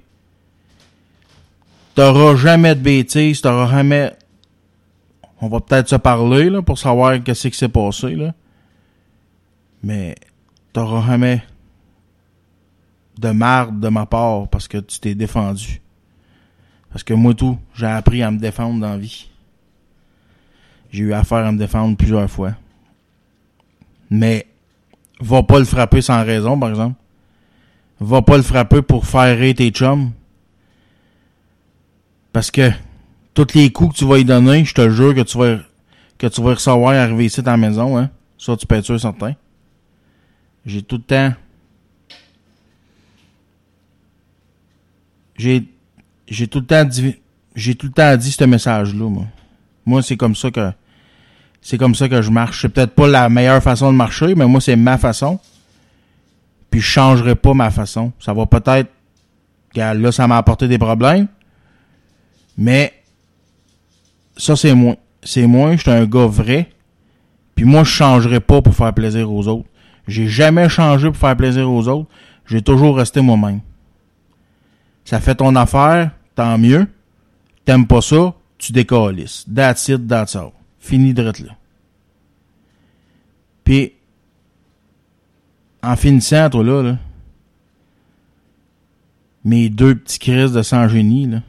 [1.95, 4.17] t'auras jamais de bêtises, t'auras jamais...
[5.43, 8.33] On va peut-être se parler, là, pour savoir qu'est-ce qui s'est passé, là.
[9.83, 10.15] Mais
[10.73, 11.43] t'auras jamais
[13.19, 15.83] de marde de ma part parce que tu t'es défendu.
[16.91, 19.29] Parce que moi tout, j'ai appris à me défendre dans la vie.
[20.91, 22.53] J'ai eu affaire à me défendre plusieurs fois.
[24.15, 24.47] Mais
[25.21, 26.97] va pas le frapper sans raison, par exemple.
[27.99, 30.11] Va pas le frapper pour faire rire tes chums.
[32.31, 32.71] Parce que
[33.33, 35.61] tous les coups que tu vas y donner, je te jure que tu vas
[36.19, 38.11] que tu arriver ici dans la maison, hein.
[38.37, 39.35] Ça, tu peux être sûr certain.
[40.67, 41.33] J'ai tout le temps.
[45.39, 45.65] J'ai
[46.29, 47.17] j'ai tout le temps dit
[47.57, 49.25] j'ai tout le temps dit ce message là moi.
[49.87, 50.71] Moi c'est comme ça que
[51.63, 52.63] c'est comme ça que je marche.
[52.63, 55.39] C'est peut-être pas la meilleure façon de marcher, mais moi c'est ma façon.
[56.71, 58.13] Puis je changerai pas ma façon.
[58.19, 58.91] Ça va peut-être
[59.77, 61.29] là ça m'a apporté des problèmes.
[62.59, 62.93] Mais
[64.37, 64.97] ça c'est moi.
[65.25, 66.69] C'est moi, je suis un gars vrai.
[67.55, 69.69] Puis moi je changerai pas pour faire plaisir aux autres.
[70.09, 72.09] J'ai jamais changé pour faire plaisir aux autres.
[72.45, 73.61] J'ai toujours resté moi-même.
[75.05, 76.89] Ça fait ton affaire, tant mieux.
[77.65, 79.47] T'aimes pas ça, tu décalisses.
[79.55, 80.51] That's it, that's all.
[80.83, 81.33] Fini de là.
[83.65, 83.93] Puis,
[85.83, 86.97] en finissant, toi là,
[89.45, 91.43] mes deux petits crises de sang génie, là,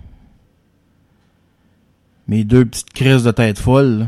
[2.27, 4.07] mes deux petites crises de tête folle,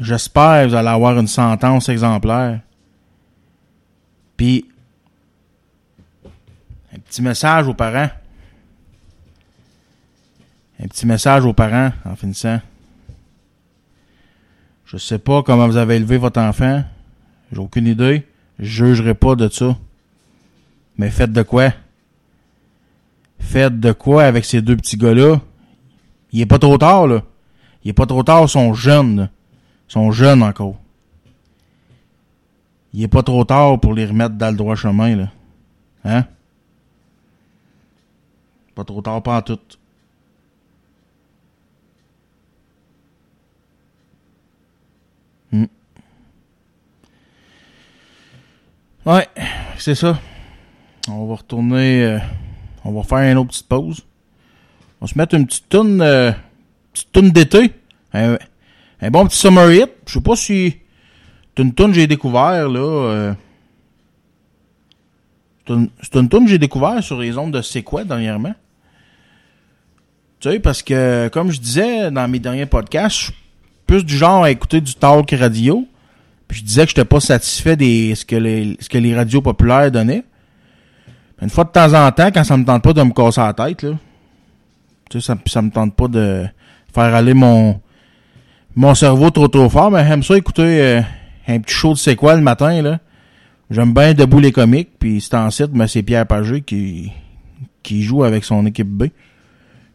[0.00, 2.60] J'espère que vous allez avoir une sentence exemplaire.
[4.36, 4.66] Puis,
[6.94, 8.08] un petit message aux parents.
[10.82, 12.60] Un petit message aux parents en finissant.
[14.86, 16.82] Je sais pas comment vous avez élevé votre enfant.
[17.52, 18.26] J'ai aucune idée.
[18.58, 19.76] Je jugerai pas de ça.
[20.96, 21.72] Mais faites de quoi?
[23.38, 25.40] Faites de quoi avec ces deux petits gars-là?
[26.32, 27.22] Il est pas trop tard, là.
[27.84, 29.28] Il est pas trop tard, ils sont jeunes.
[29.88, 30.76] Ils sont jeunes encore.
[32.94, 35.28] Il est pas trop tard pour les remettre dans le droit chemin, là.
[36.04, 36.24] Hein?
[38.74, 39.58] Pas trop tard, pas en tout.
[49.10, 49.26] Ouais,
[49.76, 50.18] c'est ça.
[51.08, 52.04] On va retourner.
[52.04, 52.18] euh,
[52.84, 54.06] on va faire une autre petite pause.
[55.00, 56.00] On va se mettre une petite toune.
[56.00, 56.30] euh,
[56.92, 57.72] petite toune d'été.
[58.12, 58.36] Un,
[59.10, 59.90] bon petit summer hit.
[60.06, 60.76] Je sais pas si.
[61.56, 62.78] C'est une toune que j'ai découvert là.
[62.78, 63.34] euh,
[65.66, 68.54] c'est une, c'est une toune que j'ai découvert sur les ondes de C'est quoi dernièrement.
[70.38, 73.34] Tu sais, parce que, comme je disais dans mes derniers podcasts, je suis
[73.86, 75.84] plus du genre à écouter du talk radio.
[76.50, 79.40] Puis je disais que j'étais pas satisfait des ce que les ce que les radios
[79.40, 80.24] populaires donnaient.
[81.38, 83.40] Mais Une fois de temps en temps, quand ça me tente pas de me casser
[83.40, 83.92] la tête, là.
[85.08, 86.44] Tu sais, ça, ça me tente pas de
[86.92, 87.80] faire aller mon
[88.74, 91.00] mon cerveau trop trop fort, mais j'aime ça écouter euh,
[91.46, 92.98] un petit show de c'est quoi le matin, là.
[93.70, 97.12] J'aime bien Debout les comiques, puis c'est en site, mais c'est Pierre Pagé qui,
[97.84, 99.04] qui joue avec son équipe B.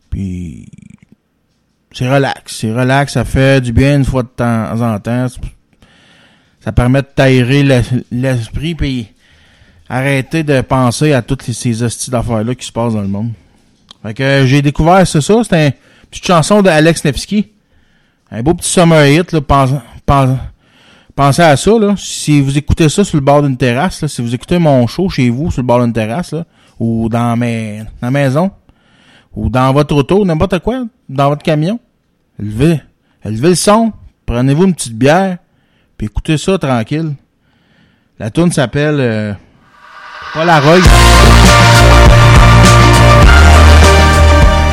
[0.10, 0.70] Puis
[1.92, 2.56] c'est relax.
[2.56, 5.28] C'est relax, ça fait du bien une fois de temps en temps.
[6.66, 9.08] Ça permet de t'aérer le- l'esprit puis
[9.88, 13.32] arrêter de penser à toutes ces- hosties d'affaires-là qui se passent dans le monde.
[14.04, 15.74] Fait que euh, j'ai découvert, c'est ça, c'était une
[16.10, 17.48] petite chanson de Alex Nevsky.
[18.32, 19.70] Un beau petit summer hit, là, pense-
[20.06, 20.38] pense-
[21.16, 21.94] pensez à ça, là.
[21.98, 25.08] Si vous écoutez ça sur le bord d'une terrasse, là, si vous écoutez mon show
[25.10, 26.46] chez vous sur le bord d'une terrasse, là,
[26.80, 28.52] ou dans, mes, dans la maison,
[29.36, 31.80] ou dans votre auto, n'importe quoi, dans votre camion,
[32.40, 32.82] levez,
[33.24, 33.94] levez le son,
[34.26, 35.38] prenez-vous une petite bière,
[35.98, 37.14] puis écoutez ça tranquille.
[38.20, 39.34] La tune s'appelle euh,
[40.34, 40.78] Polaroid.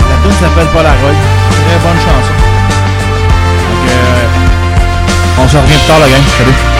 [0.09, 1.14] La tune s'appelle Polaroid.
[1.51, 2.35] Très bonne chanson.
[3.70, 4.27] Donc, euh,
[5.39, 6.23] on se revient plus tard, la gang.
[6.39, 6.72] Salut.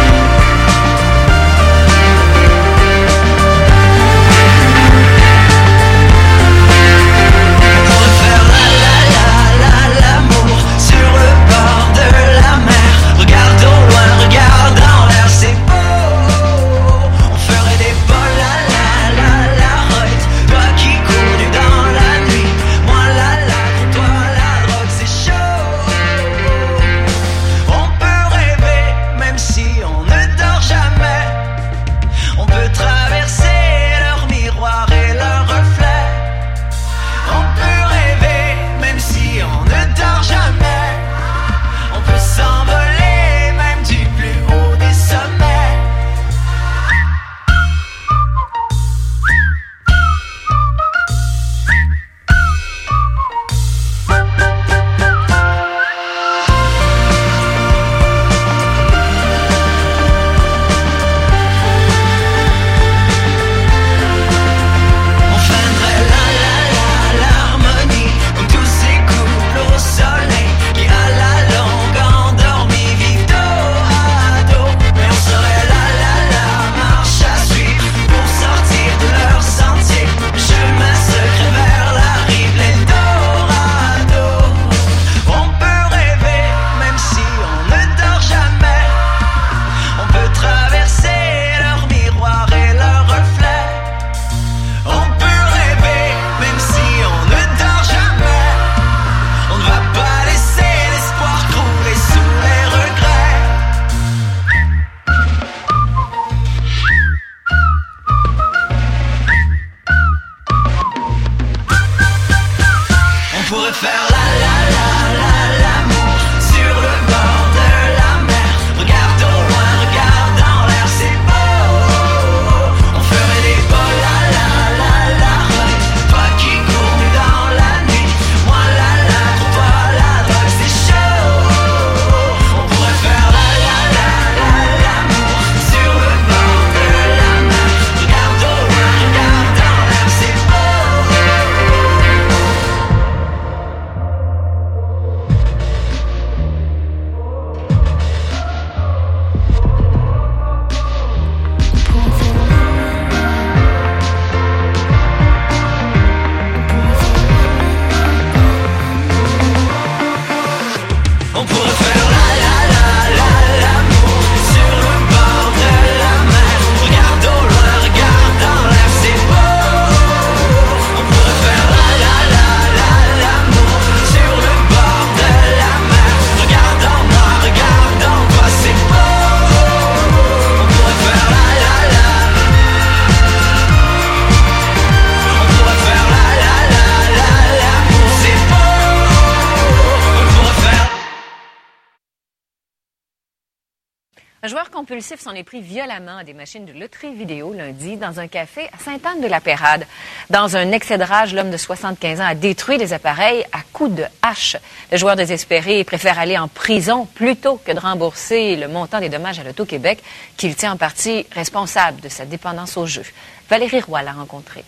[195.03, 198.69] Compulsif s'en est pris violemment à des machines de loterie vidéo lundi dans un café
[198.73, 199.85] à Sainte-Anne-de-la-Pérade.
[200.31, 203.97] Dans un excès de rage, l'homme de 75 ans a détruit les appareils à coups
[203.97, 204.57] de hache.
[204.93, 209.41] Le joueur désespéré préfère aller en prison plutôt que de rembourser le montant des dommages
[209.41, 209.99] à l'Auto-Québec
[210.37, 213.03] qu'il tient en partie responsable de sa dépendance au jeu.
[213.51, 214.63] Valérie Roy l'a rencontré.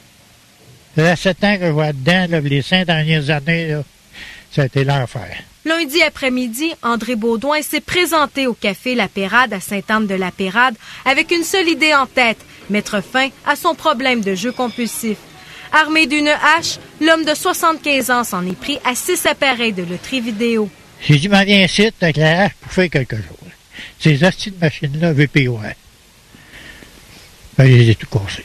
[0.97, 3.76] Ça fait sept ans que je vois dedans, les cinq dernières années,
[4.51, 5.45] ça a été l'enfer.
[5.65, 10.75] Lundi après-midi, André Baudouin s'est présenté au café La Pérade à Sainte-Anne-de-la-Pérade
[11.07, 12.37] avec une seule idée en tête,
[12.69, 15.17] mettre fin à son problème de jeu compulsif.
[15.73, 20.21] Armé d'une hache, l'homme de 75 ans s'en est pris à six appareils de loterie
[20.21, 20.69] vidéo.
[21.01, 21.67] J'ai m'en viens
[22.01, 23.51] avec la hache pour faire quelque chose.
[23.99, 25.61] Ces hosties de machines-là, VPO.
[27.57, 28.45] Ben, je tout cassées.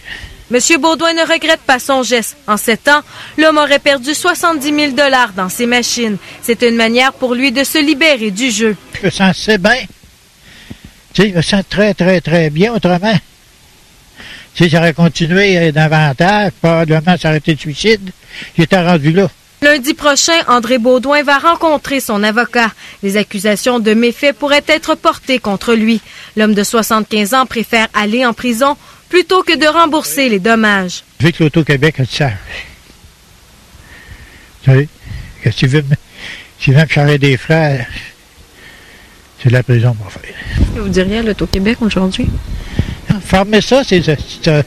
[0.51, 2.35] Monsieur Baudouin ne regrette pas son geste.
[2.47, 3.01] En sept ans,
[3.37, 6.17] l'homme aurait perdu 70 000 dollars dans ses machines.
[6.41, 8.75] C'est une manière pour lui de se libérer du jeu.
[8.99, 9.85] Je me sens assez bien.
[11.13, 13.17] Tu sais, je me sens très, très, très bien autrement.
[14.55, 18.09] Tu sais, j'aurais continué davantage, probablement s'arrêter de suicide.
[18.57, 19.29] J'étais rendu là.
[19.61, 22.71] Lundi prochain, André Baudouin va rencontrer son avocat.
[23.03, 26.01] Les accusations de méfaits pourraient être portées contre lui.
[26.37, 28.77] L'homme de 75 ans préfère aller en prison
[29.09, 31.03] plutôt que de rembourser les dommages.
[31.19, 32.33] Je veux que l'Auto-Québec le sache.
[34.63, 34.87] Tu sais,
[35.43, 37.87] que s'il veut, me- charger des frères,
[39.41, 40.35] c'est la prison pour faire.
[40.75, 42.27] Vous diriez à l'Auto-Québec aujourd'hui?
[43.25, 44.13] Fermer ça, c'est ça.
[44.17, 44.63] c'est ça.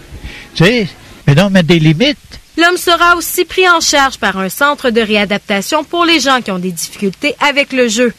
[0.55, 0.89] Tu sais,
[1.27, 2.19] mais non, mettre des limites.
[2.57, 6.51] L'homme sera aussi pris en charge par un centre de réadaptation pour les gens qui
[6.51, 8.13] ont des difficultés avec le jeu.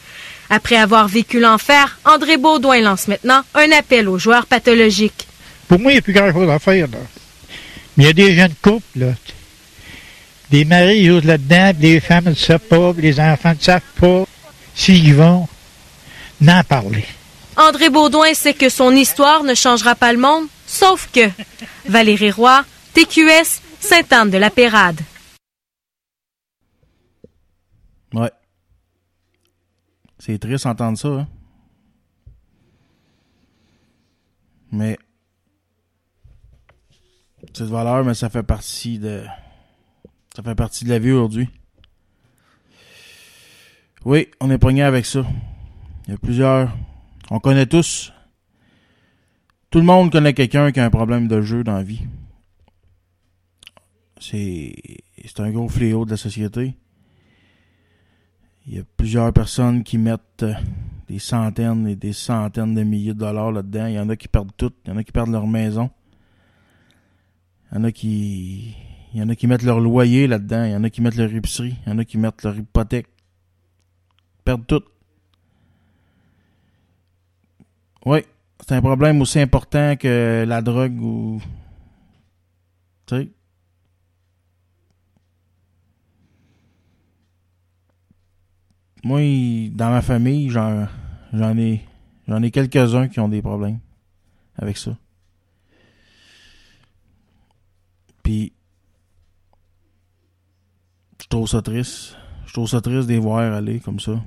[0.49, 5.27] Après avoir vécu l'enfer, André Baudouin lance maintenant un appel aux joueurs pathologiques.
[5.67, 6.97] Pour moi, il n'y a plus grand-chose à faire, là.
[7.95, 9.13] Mais il y a des jeunes couples, là.
[10.49, 14.25] Des maris jouent là-dedans, puis les femmes ne savent pas, les enfants ne savent pas.
[14.75, 15.47] S'ils vont,
[16.41, 17.05] n'en parler.
[17.55, 21.29] André Baudouin sait que son histoire ne changera pas le monde, sauf que
[21.87, 25.01] Valérie Roy, TQS, Sainte-Anne de la Pérade.
[28.13, 28.31] Ouais.
[30.19, 31.27] C'est triste d'entendre ça, hein.
[34.71, 34.97] Mais.
[37.53, 39.23] C'est de valeur, mais ça fait partie de.
[40.35, 41.47] Ça fait partie de la vie aujourd'hui.
[44.05, 45.23] Oui, on est pogné avec ça.
[46.07, 46.75] Il y a plusieurs.
[47.29, 48.11] On connaît tous.
[49.69, 52.01] Tout le monde connaît quelqu'un qui a un problème de jeu dans la vie.
[54.19, 54.73] C'est.
[55.25, 56.75] C'est un gros fléau de la société.
[58.65, 60.53] Il y a plusieurs personnes qui mettent euh,
[61.07, 63.87] des centaines et des centaines de milliers de dollars là-dedans.
[63.87, 64.73] Il y en a qui perdent tout.
[64.85, 65.91] Il y en a qui perdent leur maison.
[67.73, 68.75] Il y en a qui.
[69.17, 70.65] A qui mettent leur loyer là-dedans.
[70.65, 71.75] Il y en a qui mettent leur épicerie.
[71.85, 73.07] Il y en a qui mettent leur hypothèque.
[74.45, 74.83] Perdent tout.
[78.05, 78.19] Oui,
[78.59, 81.41] c'est un problème aussi important que la drogue ou.
[83.07, 83.29] Tu sais.
[89.03, 90.87] Moi, dans ma famille, j'en
[91.33, 91.81] j'en ai
[92.27, 93.79] j'en ai quelques-uns qui ont des problèmes
[94.57, 94.95] avec ça.
[98.23, 98.53] Puis
[101.21, 102.17] je trouve ça triste.
[102.45, 104.23] Je trouve ça triste de voir aller comme ça.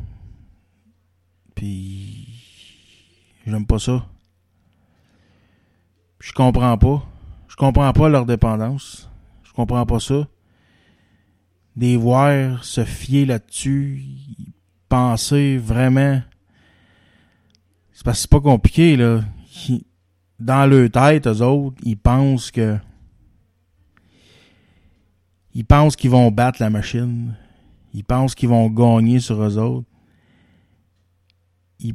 [1.55, 2.29] Puis
[3.47, 4.07] j'aime pas ça.
[6.21, 7.07] Je comprends pas.
[7.49, 9.09] Je comprends pas leur dépendance.
[9.43, 10.27] Je comprends pas ça.
[11.77, 14.03] Des voir se fier là-dessus,
[14.89, 16.21] penser vraiment.
[17.93, 19.23] C'est parce que c'est pas compliqué, là.
[20.39, 22.79] Dans leur tête, eux autres, ils pensent que.
[25.57, 27.35] Ils pensent qu'ils vont battre la machine.
[27.95, 29.89] Ils pensent qu'ils vont gagner sur eux autres.
[31.81, 31.95] Ils,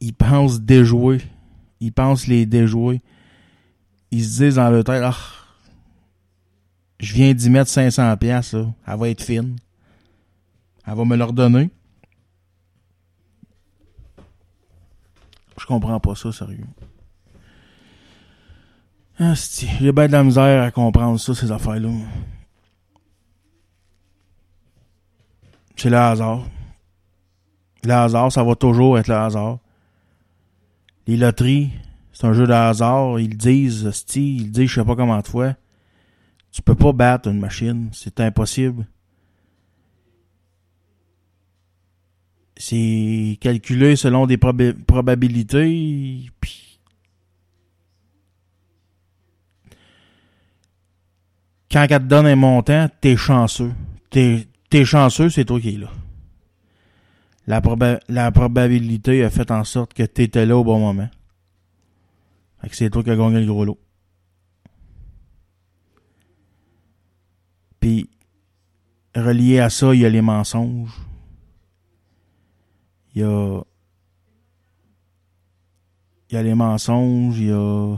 [0.00, 1.20] ils pensent déjouer.
[1.78, 3.02] Ils pensent les déjouer.
[4.10, 5.14] Ils se disent dans leur tête, ah,
[7.00, 8.56] je viens d'y mettre 500 pièces,
[8.86, 9.56] Elle va être fine.
[10.86, 11.68] Elle va me leur donner.
[15.60, 16.64] Je comprends pas ça, sérieux.
[19.18, 21.88] Asti, J'ai bien de la misère à comprendre ça, ces affaires-là.
[25.76, 26.46] C'est le hasard.
[27.84, 29.58] Le hasard, ça va toujours être le hasard.
[31.06, 31.70] Les loteries,
[32.12, 33.18] c'est un jeu de hasard.
[33.20, 35.54] Ils disent, asti, ils disent, je sais pas comment de fois.
[36.52, 37.88] Tu peux pas battre une machine.
[37.92, 38.86] C'est impossible.
[42.58, 46.30] C'est calculé selon des proba- probabilités.
[46.40, 46.65] Puis
[51.76, 53.74] quand elle te donne un montant, t'es chanceux.
[54.08, 55.90] T'es t'es chanceux, c'est toi qui es là.
[57.46, 61.10] La, proba- la probabilité a fait en sorte que t'étais là au bon moment.
[62.72, 63.78] C'est toi qui as gagné le gros lot.
[67.78, 68.08] Puis,
[69.14, 70.98] relié à ça, il y a les mensonges.
[73.14, 73.60] Il y a.
[76.30, 77.96] Il y a les mensonges, il y a.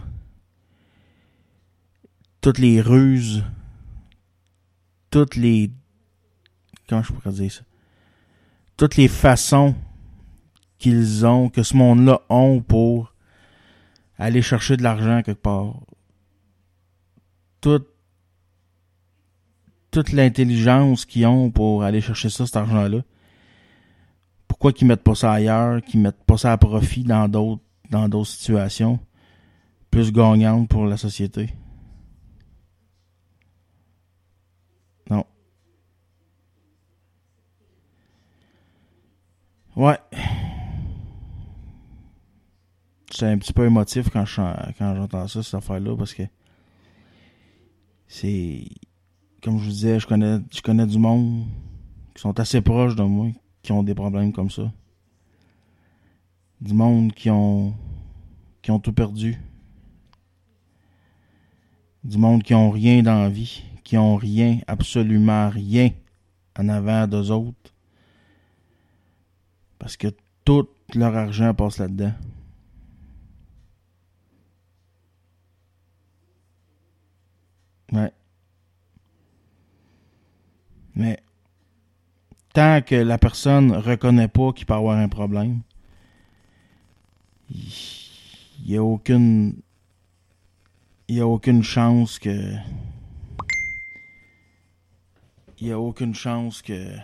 [2.40, 3.44] Toutes les ruses.
[5.10, 5.70] Toutes les.
[6.88, 7.62] Comment je pourrais dire ça?
[8.76, 9.74] Toutes les façons
[10.78, 13.12] qu'ils ont, que ce monde-là ont pour
[14.18, 15.80] aller chercher de l'argent quelque part.
[17.60, 17.88] Toute
[19.90, 23.02] toute l'intelligence qu'ils ont pour aller chercher ça, cet argent-là.
[24.46, 28.08] Pourquoi qu'ils mettent pas ça ailleurs, qu'ils mettent pas ça à profit dans d'autres dans
[28.08, 28.98] d'autres situations
[29.90, 31.54] plus gagnantes pour la société?
[39.78, 39.96] Ouais.
[43.12, 44.42] C'est un petit peu émotif quand je
[44.76, 46.24] quand j'entends ça, cette affaire-là, parce que
[48.08, 48.64] c'est.
[49.40, 51.46] Comme je vous disais, je connais, je connais du monde
[52.12, 53.28] qui sont assez proches de moi,
[53.62, 54.72] qui ont des problèmes comme ça.
[56.60, 57.72] Du monde qui ont.
[58.62, 59.40] qui ont tout perdu.
[62.02, 65.90] Du monde qui ont rien dans la vie, qui ont rien, absolument rien
[66.58, 67.72] en avant d'eux autres.
[69.78, 70.08] Parce que
[70.44, 72.12] tout leur argent passe là-dedans.
[77.92, 78.12] Ouais.
[80.94, 81.22] Mais
[82.52, 85.62] tant que la personne reconnaît pas qu'il peut avoir un problème,
[87.50, 87.70] il
[88.66, 89.62] n'y a aucune
[91.08, 92.54] il y a aucune chance que
[95.60, 96.96] il y a aucune chance que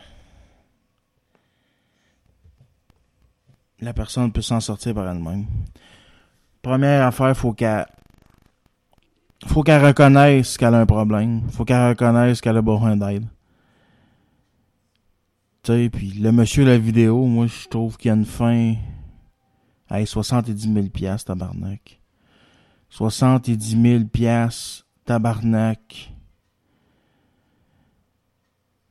[3.85, 5.47] la personne peut s'en sortir par elle-même.
[6.62, 7.87] Première affaire, faut qu'elle
[9.47, 11.43] faut qu'elle reconnaisse qu'elle a un problème.
[11.51, 13.26] Faut qu'elle reconnaisse qu'elle a besoin d'aide.
[15.62, 18.74] Tu sais, puis le monsieur la vidéo, moi, je trouve qu'il y a une fin.
[19.91, 22.01] Hey, 70 000 piastres, tabarnak.
[22.89, 26.11] 70 000 piastres, tabarnak.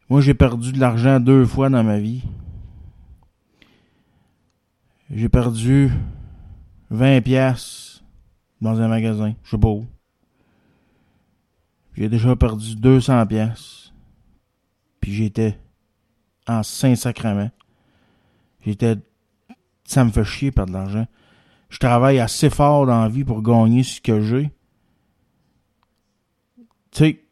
[0.10, 2.24] Moi, j'ai perdu de l'argent deux fois dans ma vie.
[5.16, 5.92] J'ai perdu
[6.90, 8.04] 20 piastres
[8.62, 9.36] dans un magasin.
[9.44, 9.86] Je sais pas où.
[11.94, 13.94] J'ai déjà perdu 200 pièces.
[15.00, 15.60] Puis j'étais
[16.48, 17.52] en Saint-Sacrement.
[18.62, 18.96] J'étais...
[19.86, 21.08] Ça me fait chier perdre de l'argent.
[21.70, 24.50] Je travaille assez fort dans la vie pour gagner ce que j'ai.
[26.90, 27.24] Tu sais,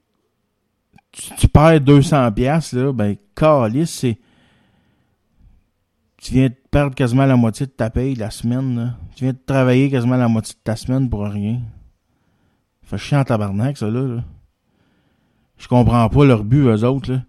[1.12, 4.20] tu, tu perds 200 pièces là, ben, calice, c'est...
[6.22, 8.98] Tu viens de perdre quasiment la moitié de ta paye la semaine, là.
[9.16, 11.62] Tu viens de travailler quasiment la moitié de ta semaine pour rien.
[12.84, 14.02] Fait chier en tabarnak, ça, là.
[14.02, 14.24] là.
[15.58, 17.24] Je comprends pas leur but, eux autres, là.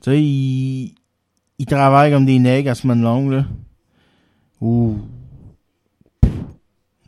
[0.00, 0.94] Tu sais, ils,
[1.60, 3.46] ils travaillent comme des nègres à semaine longue, là.
[4.60, 4.96] Ou...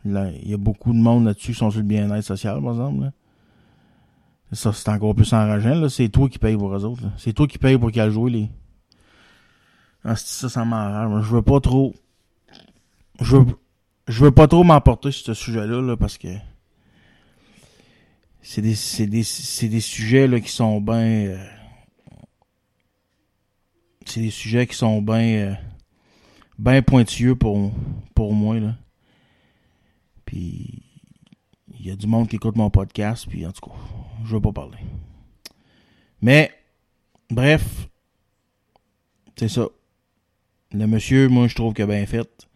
[0.04, 2.70] Là, il y a beaucoup de monde là-dessus qui sont sur le bien-être social, par
[2.70, 3.12] exemple, là.
[4.52, 5.88] Ça, c'est encore plus enrageant, là.
[5.88, 7.02] C'est toi qui payes pour eux autres.
[7.16, 8.50] C'est toi qui payes pour aillent jouer les...
[10.04, 11.24] Ah, ça, ça m'enrage.
[11.24, 11.94] Je veux pas trop...
[13.20, 13.58] Je veux...
[14.08, 16.28] Je veux pas trop m'emporter sur ce sujet-là, là, parce que
[18.42, 20.96] c'est des, c'est des, c'est des sujets là, qui sont bien.
[20.96, 21.46] euh,
[24.06, 25.20] c'est des sujets qui sont bien.
[25.20, 25.54] euh,
[26.58, 27.72] bien pointilleux pour,
[28.14, 28.58] pour moi.
[28.58, 28.74] Là.
[30.24, 30.82] Puis.
[31.82, 33.76] Il y a du monde qui écoute mon podcast, puis en tout cas,
[34.26, 34.76] je veux pas parler.
[36.20, 36.52] Mais,
[37.30, 37.88] bref,
[39.34, 39.66] c'est ça.
[40.72, 42.48] Le monsieur, moi, je trouve a bien fait.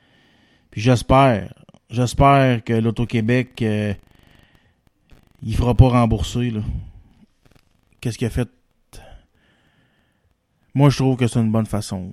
[0.71, 1.53] Puis j'espère,
[1.91, 3.95] j'espère que l'Auto-Québec, euh,
[5.43, 6.61] il fera pas rembourser, là.
[8.01, 8.49] Qu'est-ce qu'il a fait?
[10.75, 12.13] Moi, je trouve que c'est une bonne façon.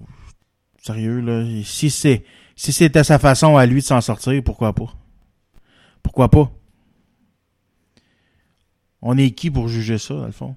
[0.78, 1.46] Sérieux, là.
[1.64, 2.24] Si c'est,
[2.56, 4.94] si c'était sa façon à lui de s'en sortir, pourquoi pas?
[6.04, 6.52] Pourquoi pas?
[9.02, 10.56] On est qui pour juger ça, dans le fond?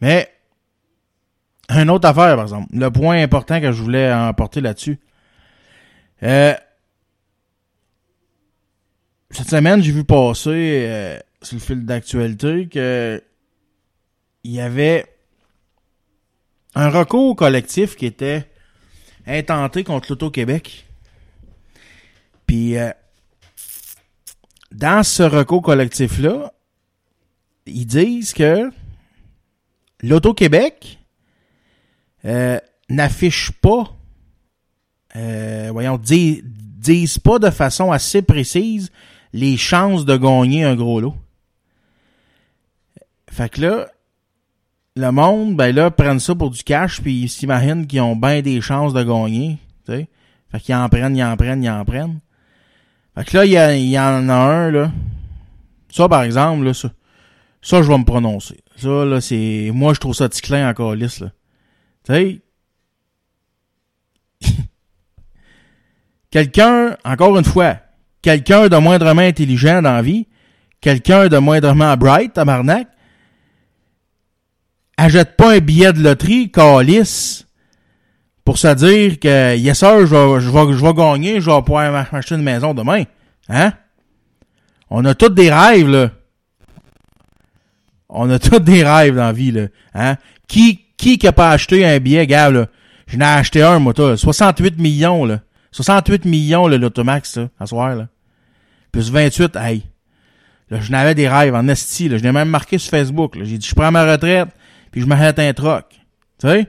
[0.00, 0.32] Mais,
[1.78, 2.68] une autre affaire, par exemple.
[2.72, 4.98] Le point important que je voulais emporter là-dessus.
[6.22, 6.54] Euh,
[9.30, 13.22] cette semaine, j'ai vu passer euh, sur le fil d'actualité que
[14.42, 15.06] il y avait
[16.74, 18.48] un recours collectif qui était
[19.26, 20.86] intenté contre l'Auto-Québec.
[22.46, 22.90] Puis, euh,
[24.72, 26.52] dans ce recours collectif-là,
[27.66, 28.70] ils disent que
[30.00, 30.99] l'Auto-Québec
[32.24, 32.58] euh,
[32.88, 33.96] n'affiche pas,
[35.16, 38.90] euh, voyons, dis- disent pas de façon assez précise
[39.32, 41.14] les chances de gagner un gros lot.
[43.30, 43.86] Fait que là,
[44.96, 48.42] le monde, ben là, prennent ça pour du cash, puis ils s'imaginent qu'ils ont bien
[48.42, 50.08] des chances de gagner, sais.
[50.50, 52.18] Fait qu'ils en prennent, ils en prennent, ils en prennent.
[53.14, 54.90] Fait que là, il y, a- il y en a un, là.
[55.90, 56.90] Ça, par exemple, là, ça,
[57.62, 58.60] ça je vais me prononcer.
[58.76, 59.70] Ça, là, c'est...
[59.72, 61.30] Moi, je trouve ça ticlin encore lisse, là.
[62.04, 62.40] Tu sais...
[66.30, 67.76] quelqu'un, encore une fois,
[68.22, 70.26] quelqu'un de moindrement intelligent dans la vie,
[70.80, 72.88] quelqu'un de moindrement bright, tabarnak,
[74.96, 77.46] achète pas un billet de loterie, calice,
[78.44, 81.92] pour se dire que, yes sir, je vais, je je vais gagner, je vais pouvoir
[81.92, 83.04] m'a- m'acheter une maison demain.
[83.48, 83.72] Hein?
[84.88, 86.10] On a tous des rêves, là.
[88.08, 89.66] On a tous des rêves dans la vie, là.
[89.94, 90.16] Hein?
[90.48, 92.66] Qui, qui qui a pas acheté un billet, gars, là?
[93.06, 95.40] Je n'ai acheté un, moi, toi, 68 millions, là.
[95.72, 98.08] 68 millions, là, l'Automax, là, à soir, là.
[98.92, 99.82] Plus 28, hey.
[100.68, 102.18] Là, je n'avais des rêves en esti, là.
[102.18, 103.44] Je l'ai même marqué sur Facebook, là.
[103.44, 104.48] J'ai dit, je prends ma retraite,
[104.92, 105.86] puis je m'arrête un troc.
[106.38, 106.66] Tu sais?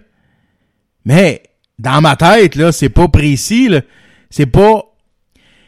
[1.04, 1.44] Mais,
[1.78, 3.82] dans ma tête, là, c'est pas précis, là.
[4.30, 4.84] C'est pas,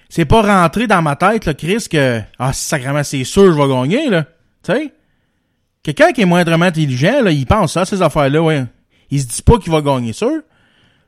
[0.09, 3.67] c'est pas rentré dans ma tête, là, Chris, que, ah, sacrément, c'est sûr, je vais
[3.67, 4.23] gagner, là.
[4.63, 4.93] Tu sais?
[5.83, 8.65] Quelqu'un qui est moindrement intelligent, là, il pense ça, ces affaires-là, ouais.
[9.09, 10.41] Il se dit pas qu'il va gagner sûr.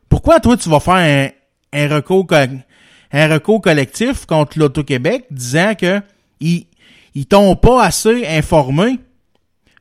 [0.10, 1.30] Pourquoi, toi, tu vas faire un,
[1.72, 2.36] un recours, co-
[3.12, 6.02] un recours collectif contre l'Auto-Québec disant que
[6.42, 6.68] ils,
[7.14, 9.00] ils t'ont pas assez informé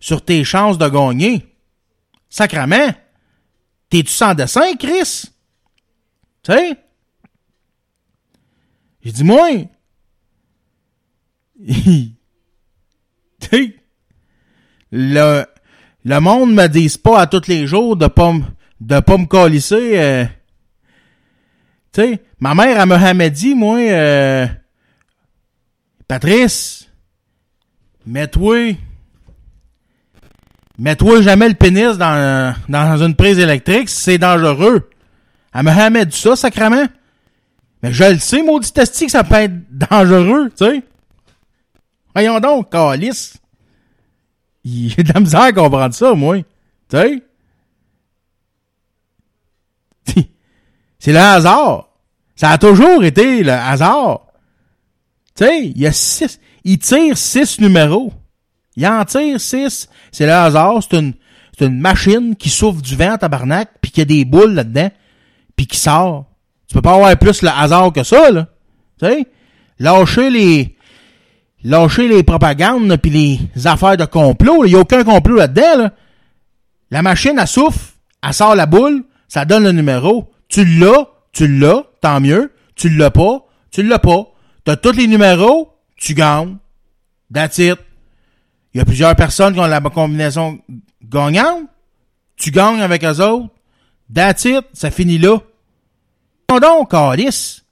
[0.01, 1.45] sur tes chances de gagner?
[2.30, 2.95] Sacrement!
[3.90, 5.24] T'es-tu sans dessin, Chris?
[6.42, 6.76] Tu sais?
[9.03, 9.49] J'ai dit, moi,
[11.66, 12.14] tu
[13.40, 13.76] sais,
[14.97, 15.45] le,
[16.05, 18.32] le monde me dise pas à tous les jours de pas
[18.80, 19.99] de pas me calisser.
[19.99, 20.24] euh.
[22.38, 24.47] ma mère, elle me dit, moi, euh,
[26.07, 26.88] Patrice,
[28.07, 28.76] mets-toi,
[30.78, 34.90] mets-toi jamais le pénis dans, dans une prise électrique, c'est dangereux.
[35.53, 36.86] Elle jamais dit ça, sacrement.
[37.82, 40.82] Mais je le sais, maudit esti, que ça peut être dangereux, tu sais.
[42.14, 43.36] Voyons donc, calice.
[44.65, 46.39] J'ai de la misère à comprendre ça, moi.
[46.39, 46.45] Tu
[46.91, 47.23] sais?
[50.99, 51.89] C'est le hasard.
[52.35, 54.27] Ça a toujours été le hasard.
[55.37, 56.41] Tu sais, il y a six.
[56.65, 58.12] Il tire six numéros.
[58.77, 59.89] Il en tire six.
[60.11, 60.83] C'est le hasard.
[60.83, 61.15] C'est une,
[61.57, 64.91] c'est une machine qui souffle du vent, tabarnak, puis qui a des boules là-dedans,
[65.57, 66.27] puis qui sort.
[66.69, 68.49] Tu peux pas avoir plus le hasard que ça, là.
[68.99, 69.27] Tu sais?
[69.79, 70.74] Lâcher les,
[71.65, 74.65] lâcher les propagandes, puis les affaires de complot.
[74.65, 75.79] Il n'y a aucun complot là-dedans.
[75.79, 75.93] Là.
[76.91, 80.31] La machine, elle souffle, elle sort la boule, ça donne le numéro.
[80.49, 82.53] Tu l'as, tu l'as, tant mieux.
[82.77, 84.27] Tu l'as pas, tu l'as pas.
[84.65, 86.57] T'as tous les numéros, tu gagnes.
[87.33, 87.79] That's it.
[88.73, 90.59] Il y a plusieurs personnes qui ont la combinaison
[91.03, 91.65] gagnante.
[92.37, 93.49] Tu gagnes avec eux autres.
[94.12, 94.65] That's it.
[94.73, 95.39] Ça finit là.
[96.49, 97.65] Donc, calice.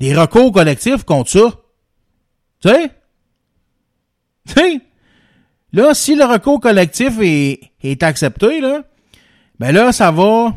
[0.00, 1.52] Des recours collectifs contre ça.
[2.60, 2.90] Tu sais?
[4.54, 4.82] Tu?
[5.72, 8.82] Là, si le recours collectif est, accepté, là,
[9.58, 10.54] ben là, ça va,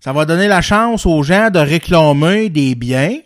[0.00, 3.18] ça va donner la chance aux gens de réclamer des biens.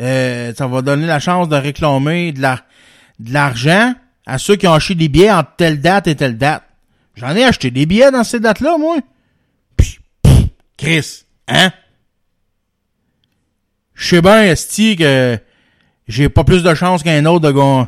[0.00, 2.60] Euh, ça va donner la chance de réclamer de la,
[3.18, 3.94] de l'argent
[4.26, 6.62] à ceux qui ont acheté des billets entre telle date et telle date.
[7.14, 8.96] J'en ai acheté des billets dans ces dates-là, moi.
[9.76, 9.98] Puis,
[10.76, 11.70] Chris, hein?
[13.94, 15.38] Je sais bien, Esti, que
[16.08, 17.86] j'ai pas plus de chance qu'un autre de,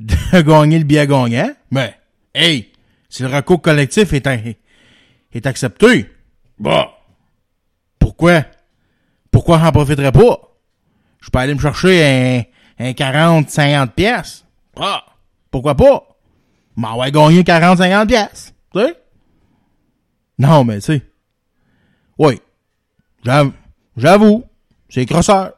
[0.00, 1.50] de gagner le billet gagnant.
[1.70, 1.94] Mais,
[2.34, 2.72] hey,
[3.08, 4.26] si le recours collectif est,
[5.32, 6.10] est accepté,
[6.58, 6.90] bah,
[7.98, 8.44] pourquoi?
[9.30, 10.38] Pourquoi j'en profiterais pas?
[11.20, 12.44] Je peux aller me chercher
[12.78, 14.44] un, un 40, 50 pièces.
[14.78, 15.04] Ah,
[15.50, 16.06] pourquoi pas?
[16.76, 18.54] M'en va gagner 40, 50 pièces.
[18.72, 18.96] Tu sais?
[20.38, 21.02] Non, mais tu sais.
[22.18, 22.40] Oui.
[23.24, 23.52] J'av-
[23.96, 24.44] J'avoue.
[24.88, 25.52] C'est crosseur.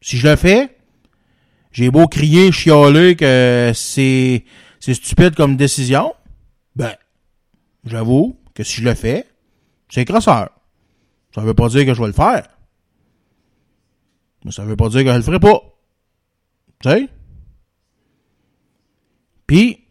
[0.00, 0.76] Si je le fais,
[1.72, 4.44] j'ai beau crier, chialer que c'est,
[4.78, 6.14] c'est stupide comme décision.
[6.76, 6.94] Ben,
[7.84, 9.26] j'avoue que si je le fais,
[9.88, 10.50] c'est crosseur.
[11.34, 12.46] Ça veut pas dire que je vais le faire.
[14.44, 15.60] Mais ça veut pas dire que je le ferai pas.
[16.80, 17.08] Tu sais?
[19.46, 19.84] Puis,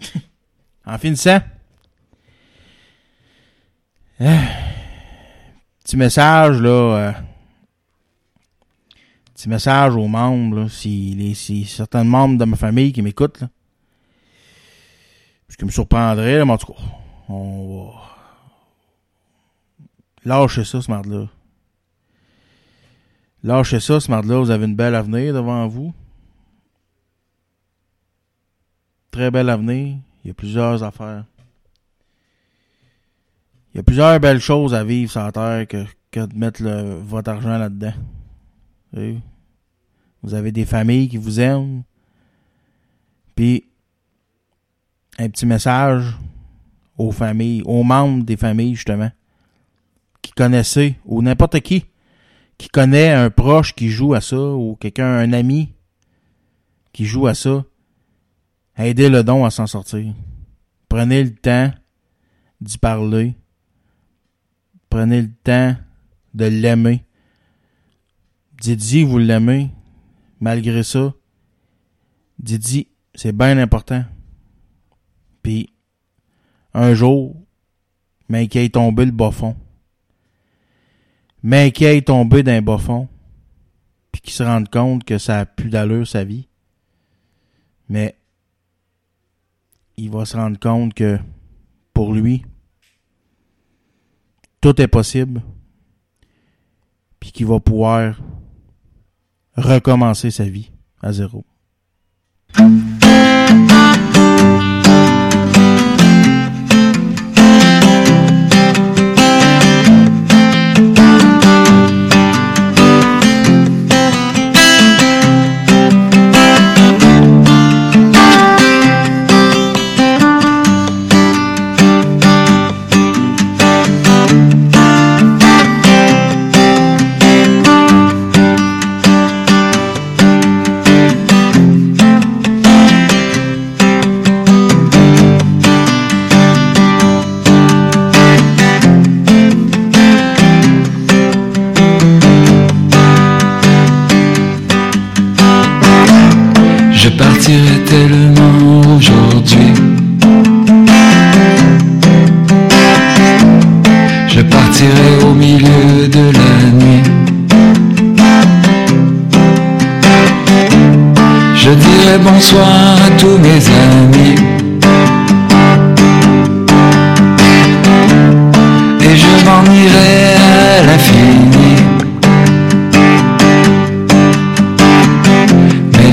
[0.86, 1.40] en finissant,
[4.20, 4.36] euh,
[5.84, 7.12] petit message, là, euh,
[9.38, 11.32] petit message aux membres, si, les,
[11.64, 13.44] certains membres de ma famille qui m'écoutent,
[15.48, 16.80] ce qui me surprendrait, mais en tout cas,
[17.28, 18.00] on va
[20.24, 21.28] lâchez ça, ce marde-là.
[23.44, 25.94] Lâchez ça, ce marde-là, vous avez une belle avenir devant vous.
[29.12, 29.98] Très bel avenir.
[30.24, 31.24] Il y a plusieurs affaires.
[33.72, 36.64] Il y a plusieurs belles choses à vivre sur la terre que, de mettre
[37.04, 37.94] votre argent là-dedans.
[38.92, 41.82] Vous avez des familles qui vous aiment.
[43.34, 43.64] Puis,
[45.18, 46.16] un petit message
[46.96, 49.10] aux familles, aux membres des familles, justement,
[50.22, 51.84] qui connaissaient, ou n'importe qui,
[52.56, 55.72] qui connaît un proche qui joue à ça, ou quelqu'un, un ami
[56.92, 57.64] qui joue à ça,
[58.76, 60.12] aidez le don à s'en sortir.
[60.88, 61.70] Prenez le temps
[62.60, 63.36] d'y parler.
[64.90, 65.76] Prenez le temps
[66.34, 67.04] de l'aimer.
[68.60, 69.70] Que vous l'aimez,
[70.40, 71.14] malgré ça.
[72.38, 74.04] Dites-y, c'est bien important.
[75.42, 75.72] Puis,
[76.74, 77.36] un jour,
[78.28, 79.56] mais qui est tombé le bas fond.
[81.42, 83.08] Mais qui est tombé d'un bas fond,
[84.10, 86.48] puis qui se rende compte que ça a plus d'allure sa vie.
[87.88, 88.18] Mais
[89.96, 91.18] il va se rendre compte que
[91.94, 92.44] pour lui,
[94.60, 95.42] tout est possible,
[97.20, 98.20] puis qu'il va pouvoir
[99.58, 100.70] recommencer sa vie
[101.02, 101.44] à zéro.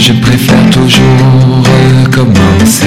[0.07, 1.63] Je préfère toujours
[2.03, 2.84] recommencer.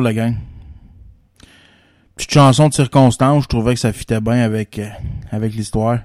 [0.00, 0.36] La gang.
[2.16, 4.88] Petite chanson de circonstance, je trouvais que ça fitait bien avec, euh,
[5.30, 6.00] avec l'histoire.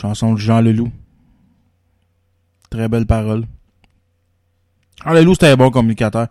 [0.00, 0.90] Chanson de Jean Leloup.
[2.70, 3.44] Très belle parole.
[5.04, 6.28] Jean Leloup, c'était un bon communicateur.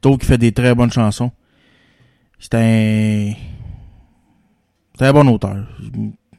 [0.00, 1.32] Tôt qui fait des très bonnes chansons.
[2.38, 3.32] C'est un...
[4.96, 5.66] C'est un bon auteur.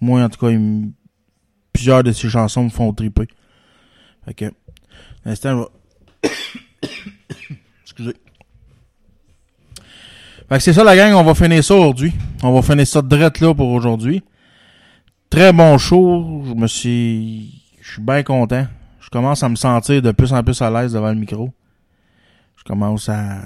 [0.02, 0.54] Moi, en tout cas,
[1.74, 3.28] plusieurs de ses chansons me font triper.
[4.26, 4.52] Fait que,
[5.26, 5.68] l'instant.
[8.00, 8.16] Excusez.
[10.48, 12.14] Fait que c'est ça la gang, on va finir ça aujourd'hui.
[12.42, 14.24] On va finir ça de drette là pour aujourd'hui.
[15.30, 16.44] très bon show.
[16.48, 17.62] Je me suis.
[17.82, 18.66] Je suis bien content.
[19.02, 21.52] Je commence à me sentir de plus en plus à l'aise devant le micro.
[22.56, 23.40] Je commence à.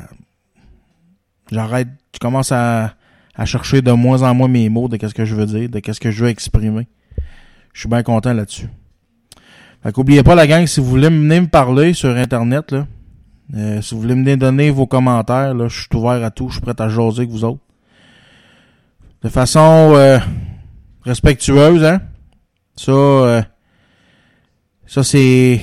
[1.51, 1.89] J'arrête.
[2.13, 2.93] Je commence à,
[3.33, 5.79] à chercher de moins en moins mes mots de qu'est-ce que je veux dire, de
[5.79, 6.87] qu'est-ce que je veux exprimer.
[7.73, 8.69] Je suis bien content là-dessus.
[9.81, 12.87] Fait qu'oubliez pas la gang, si vous voulez venir me parler sur Internet, là,
[13.55, 16.53] euh, si vous voulez me donner vos commentaires, là, je suis ouvert à tout, je
[16.53, 17.61] suis prêt à jaser avec vous autres.
[19.21, 20.17] De façon euh,
[21.03, 22.01] respectueuse, hein.
[22.75, 23.41] Ça, euh,
[24.87, 25.61] ça c'est,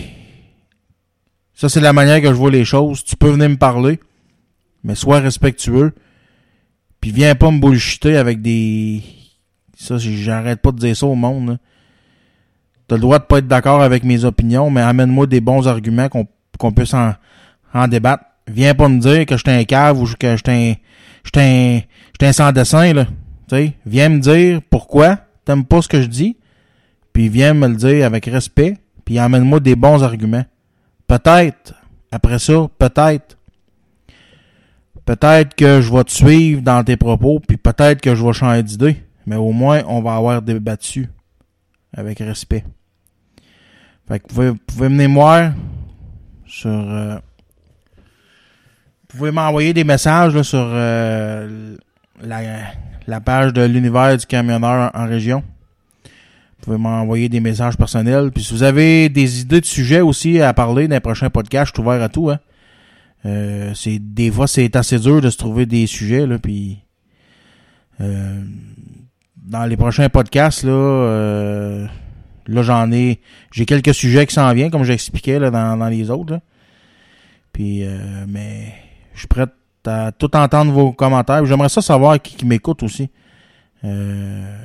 [1.55, 3.05] ça c'est la manière que je vois les choses.
[3.05, 3.99] Tu peux venir me parler,
[4.84, 5.93] mais sois respectueux.
[7.01, 9.03] Puis viens pas me bullshiter avec des,
[9.76, 11.49] ça j'arrête pas de dire ça au monde.
[11.49, 11.57] Là.
[12.86, 16.09] T'as le droit de pas être d'accord avec mes opinions, mais amène-moi des bons arguments
[16.09, 16.28] qu'on
[16.59, 17.14] qu'on puisse en,
[17.73, 18.25] en débattre.
[18.49, 20.77] Viens pas me dire que j'étais un cave ou que j'étais
[21.37, 21.81] un, un,
[22.21, 23.07] un sans dessin, là.
[23.49, 26.37] sais, viens me dire pourquoi t'aimes pas ce que je dis,
[27.12, 30.45] puis viens me le dire avec respect, puis amène-moi des bons arguments.
[31.07, 31.75] Peut-être,
[32.11, 33.39] après ça, peut-être,
[35.05, 38.62] peut-être que je vais te suivre dans tes propos, puis peut-être que je vais changer
[38.62, 38.97] d'idée,
[39.27, 41.09] mais au moins, on va avoir débattu
[41.93, 42.64] avec respect.
[44.09, 45.53] Fait que vous pouvez, vous pouvez me voir
[46.47, 46.71] sur...
[46.71, 47.18] euh,
[49.11, 51.76] vous pouvez m'envoyer des messages là, sur euh,
[52.22, 52.40] la,
[53.08, 55.42] la page de l'univers du camionneur en, région.
[56.04, 58.30] Vous pouvez m'envoyer des messages personnels.
[58.30, 61.72] Puis si vous avez des idées de sujets aussi à parler dans les prochains podcasts,
[61.74, 62.30] je suis ouvert à tout.
[62.30, 62.38] Hein.
[63.26, 66.38] Euh, c'est des fois c'est assez dur de se trouver des sujets là.
[66.38, 66.78] Puis
[68.00, 68.42] euh,
[69.36, 71.86] dans les prochains podcasts là, euh,
[72.46, 73.20] là j'en ai,
[73.52, 76.34] j'ai quelques sujets qui s'en viennent comme j'expliquais là dans, dans les autres.
[76.34, 76.40] là.
[77.52, 78.72] Puis euh, mais
[79.21, 79.47] je suis prêt
[79.87, 81.45] à tout entendre vos commentaires.
[81.45, 83.11] J'aimerais ça savoir qui, m'écoute aussi.
[83.85, 84.57] Euh,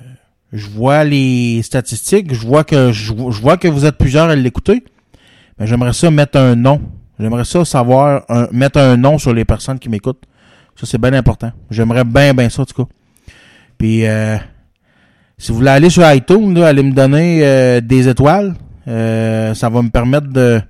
[0.54, 4.86] je vois les statistiques, je vois que je, vois que vous êtes plusieurs à l'écouter.
[5.60, 6.82] Mais j'aimerais ça mettre un nom.
[7.20, 10.24] J'aimerais ça savoir mettre un nom sur les personnes qui m'écoutent.
[10.78, 11.52] Ça c'est bien important.
[11.70, 12.90] J'aimerais bien bien ça en tout cas.
[13.78, 14.38] Puis euh,
[15.38, 18.56] si vous voulez aller sur iTunes, là, allez me donner euh, des étoiles.
[18.88, 20.62] Euh, ça va me permettre de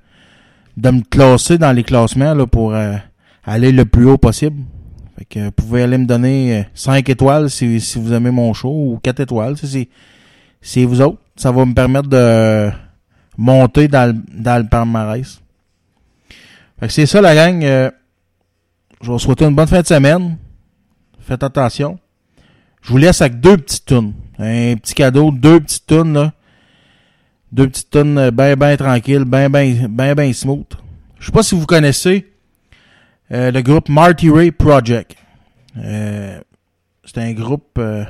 [0.78, 2.96] de me classer dans les classements là, pour euh,
[3.46, 4.64] aller le plus haut possible.
[5.18, 8.70] Fait que vous pouvez aller me donner 5 étoiles si, si vous aimez mon show
[8.70, 9.58] ou 4 étoiles.
[9.58, 9.68] Ça,
[10.62, 11.20] C'est, vous autres.
[11.36, 12.70] Ça va me permettre de
[13.38, 15.42] monter dans le, dans le palmarès.
[16.80, 17.64] Fait que c'est ça la gang.
[17.64, 17.92] Euh,
[19.02, 20.38] je vous souhaite une bonne fin de semaine.
[21.20, 22.00] Faites attention.
[22.82, 24.14] Je vous laisse avec deux petites tunes.
[24.38, 26.34] Un petit cadeau, deux petites tunes là.
[27.52, 30.66] Deux petites tunes bien bien tranquilles, bien bien bien bien smooth.
[31.20, 32.35] Je sais pas si vous connaissez
[33.32, 35.16] euh, le groupe Marty Ray Project.
[35.78, 36.40] Euh,
[37.04, 38.04] c'est un groupe euh,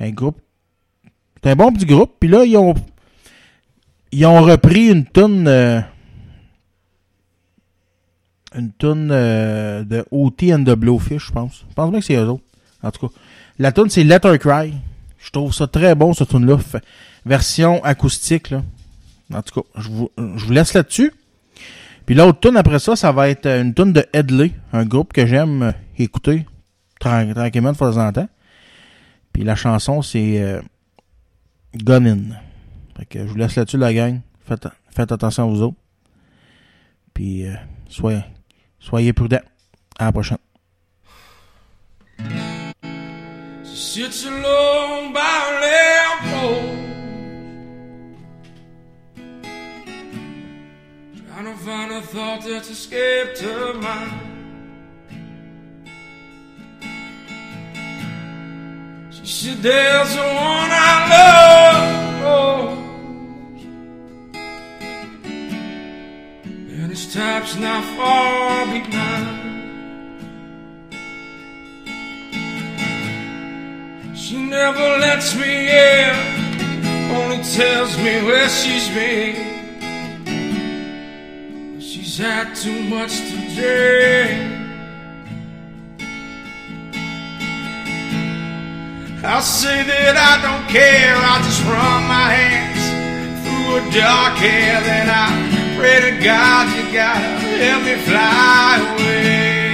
[0.00, 0.40] un groupe
[1.42, 2.74] c'est un bon petit groupe puis là ils ont
[4.10, 5.80] ils ont repris une tune euh,
[8.54, 10.52] une tune euh, de O.T.
[10.52, 11.64] and the Blowfish, je pense.
[11.70, 12.44] Je pense bien que c'est eux autres.
[12.82, 13.14] En tout cas,
[13.58, 14.74] la tune c'est Let Her Cry.
[15.18, 16.58] Je trouve ça très bon cette tune là,
[17.24, 18.62] version acoustique là.
[19.32, 21.12] En tout cas, je vous, je vous laisse là-dessus.
[22.12, 25.24] Puis l'autre tune après ça, ça va être une tune de Headley, un groupe que
[25.24, 26.44] j'aime euh, écouter
[27.00, 28.28] tran- tranquillement de temps en temps.
[29.32, 30.60] Puis la chanson c'est euh,
[31.74, 32.18] Gone In.
[32.98, 34.20] Fait que je vous laisse là-dessus la gang.
[34.44, 35.78] Faites, attention à vous autres.
[37.14, 37.54] Puis euh,
[38.78, 39.40] soyez, prudents.
[39.98, 40.36] À la prochaine.
[51.42, 54.12] Trying to find a thought that's escaped her mind.
[59.10, 61.08] She said there's the one I
[62.22, 62.78] love.
[66.78, 69.40] And his type's not far behind.
[74.16, 76.14] She never lets me in,
[77.16, 79.51] only tells me where she's been.
[82.12, 84.52] She's had too much to drink.
[89.24, 92.84] I'll say that I don't care, I'll just run my hands
[93.40, 94.82] through her dark hair.
[94.84, 95.32] Then I
[95.74, 97.20] pray to God, you gotta
[97.64, 99.72] help me fly away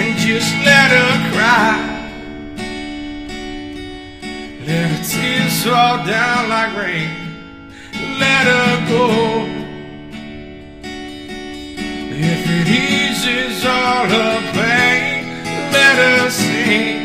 [0.00, 1.76] and just let her cry.
[4.64, 7.10] Let her tears fall down like rain.
[8.18, 9.61] Let her go.
[12.14, 17.00] If it eases all her pain, let her sing.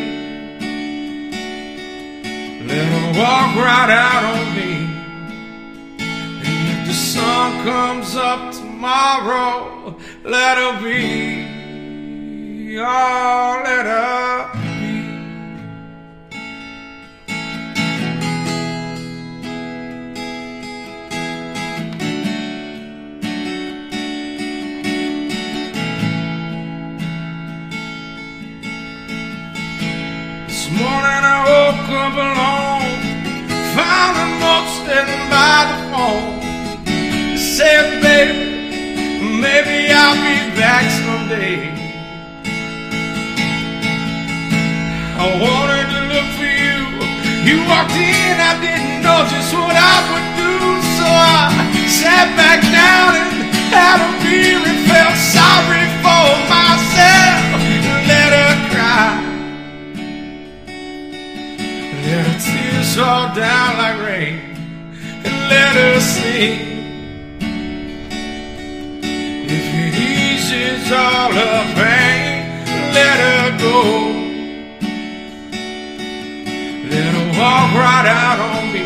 [2.67, 4.73] Let her walk right out on me.
[5.99, 9.95] And if the sun comes up tomorrow,
[10.25, 11.55] let her be.
[12.79, 14.66] Oh, let her
[30.77, 32.85] morning I woke up alone,
[33.73, 36.37] found a note sitting by the phone.
[37.33, 41.73] It said, baby, maybe I'll be back someday.
[45.17, 46.77] I wanted to look for you.
[47.41, 50.53] You walked in, I didn't know just what I would do,
[50.93, 51.57] so I
[51.89, 55.86] sat back down and had a beer and felt sorry
[62.97, 64.39] fall down like rain
[65.23, 66.59] and let her sing.
[69.55, 72.65] If it eases all her pain,
[72.97, 73.77] let her go.
[76.91, 78.85] Let her walk right out on me.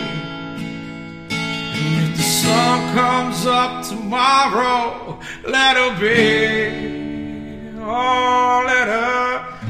[1.79, 7.79] And if the sun comes up tomorrow, let her be.
[7.79, 9.60] Oh, let her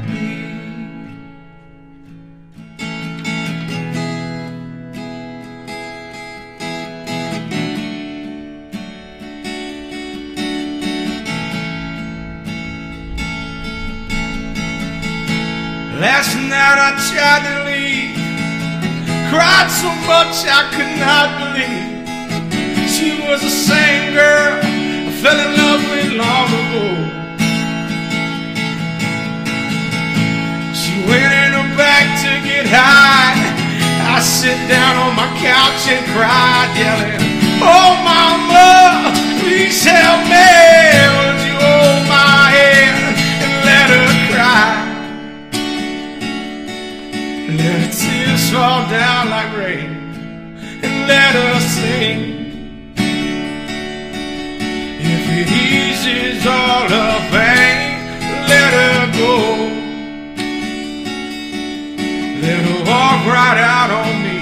[16.22, 18.14] Last night I tried to leave,
[19.26, 22.06] cried so much I could not believe
[22.86, 26.86] she was the same girl I fell in love with long ago.
[30.70, 33.34] She went in her back to get high.
[34.14, 37.18] I sit down on my couch and cried, yelling,
[37.66, 39.10] Oh, mama,
[39.42, 41.51] please help me.
[47.58, 49.90] Let tears fall down like rain
[50.82, 52.20] and let her sing.
[55.14, 58.08] If it eases all her pain,
[58.48, 59.36] let her go.
[62.40, 64.40] Let her walk right out on me.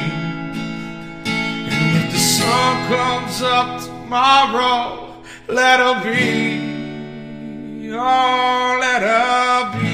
[1.73, 5.17] And if the sun comes up tomorrow,
[5.49, 7.91] let her be.
[7.93, 9.90] Oh, let her be.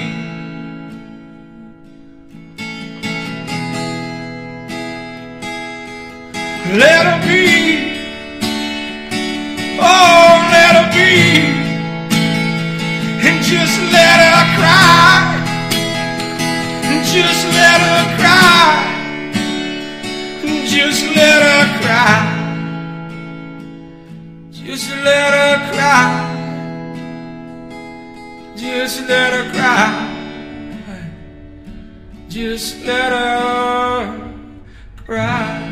[6.75, 8.03] Let her be.
[9.79, 11.13] Oh, let her be.
[13.27, 15.37] And just let her cry.
[16.83, 18.83] And just let her cry.
[20.43, 22.19] And just let her cry.
[24.51, 26.11] Just let her cry.
[28.57, 29.93] Just let her cry.
[32.29, 34.33] Just let her
[35.07, 35.66] cry.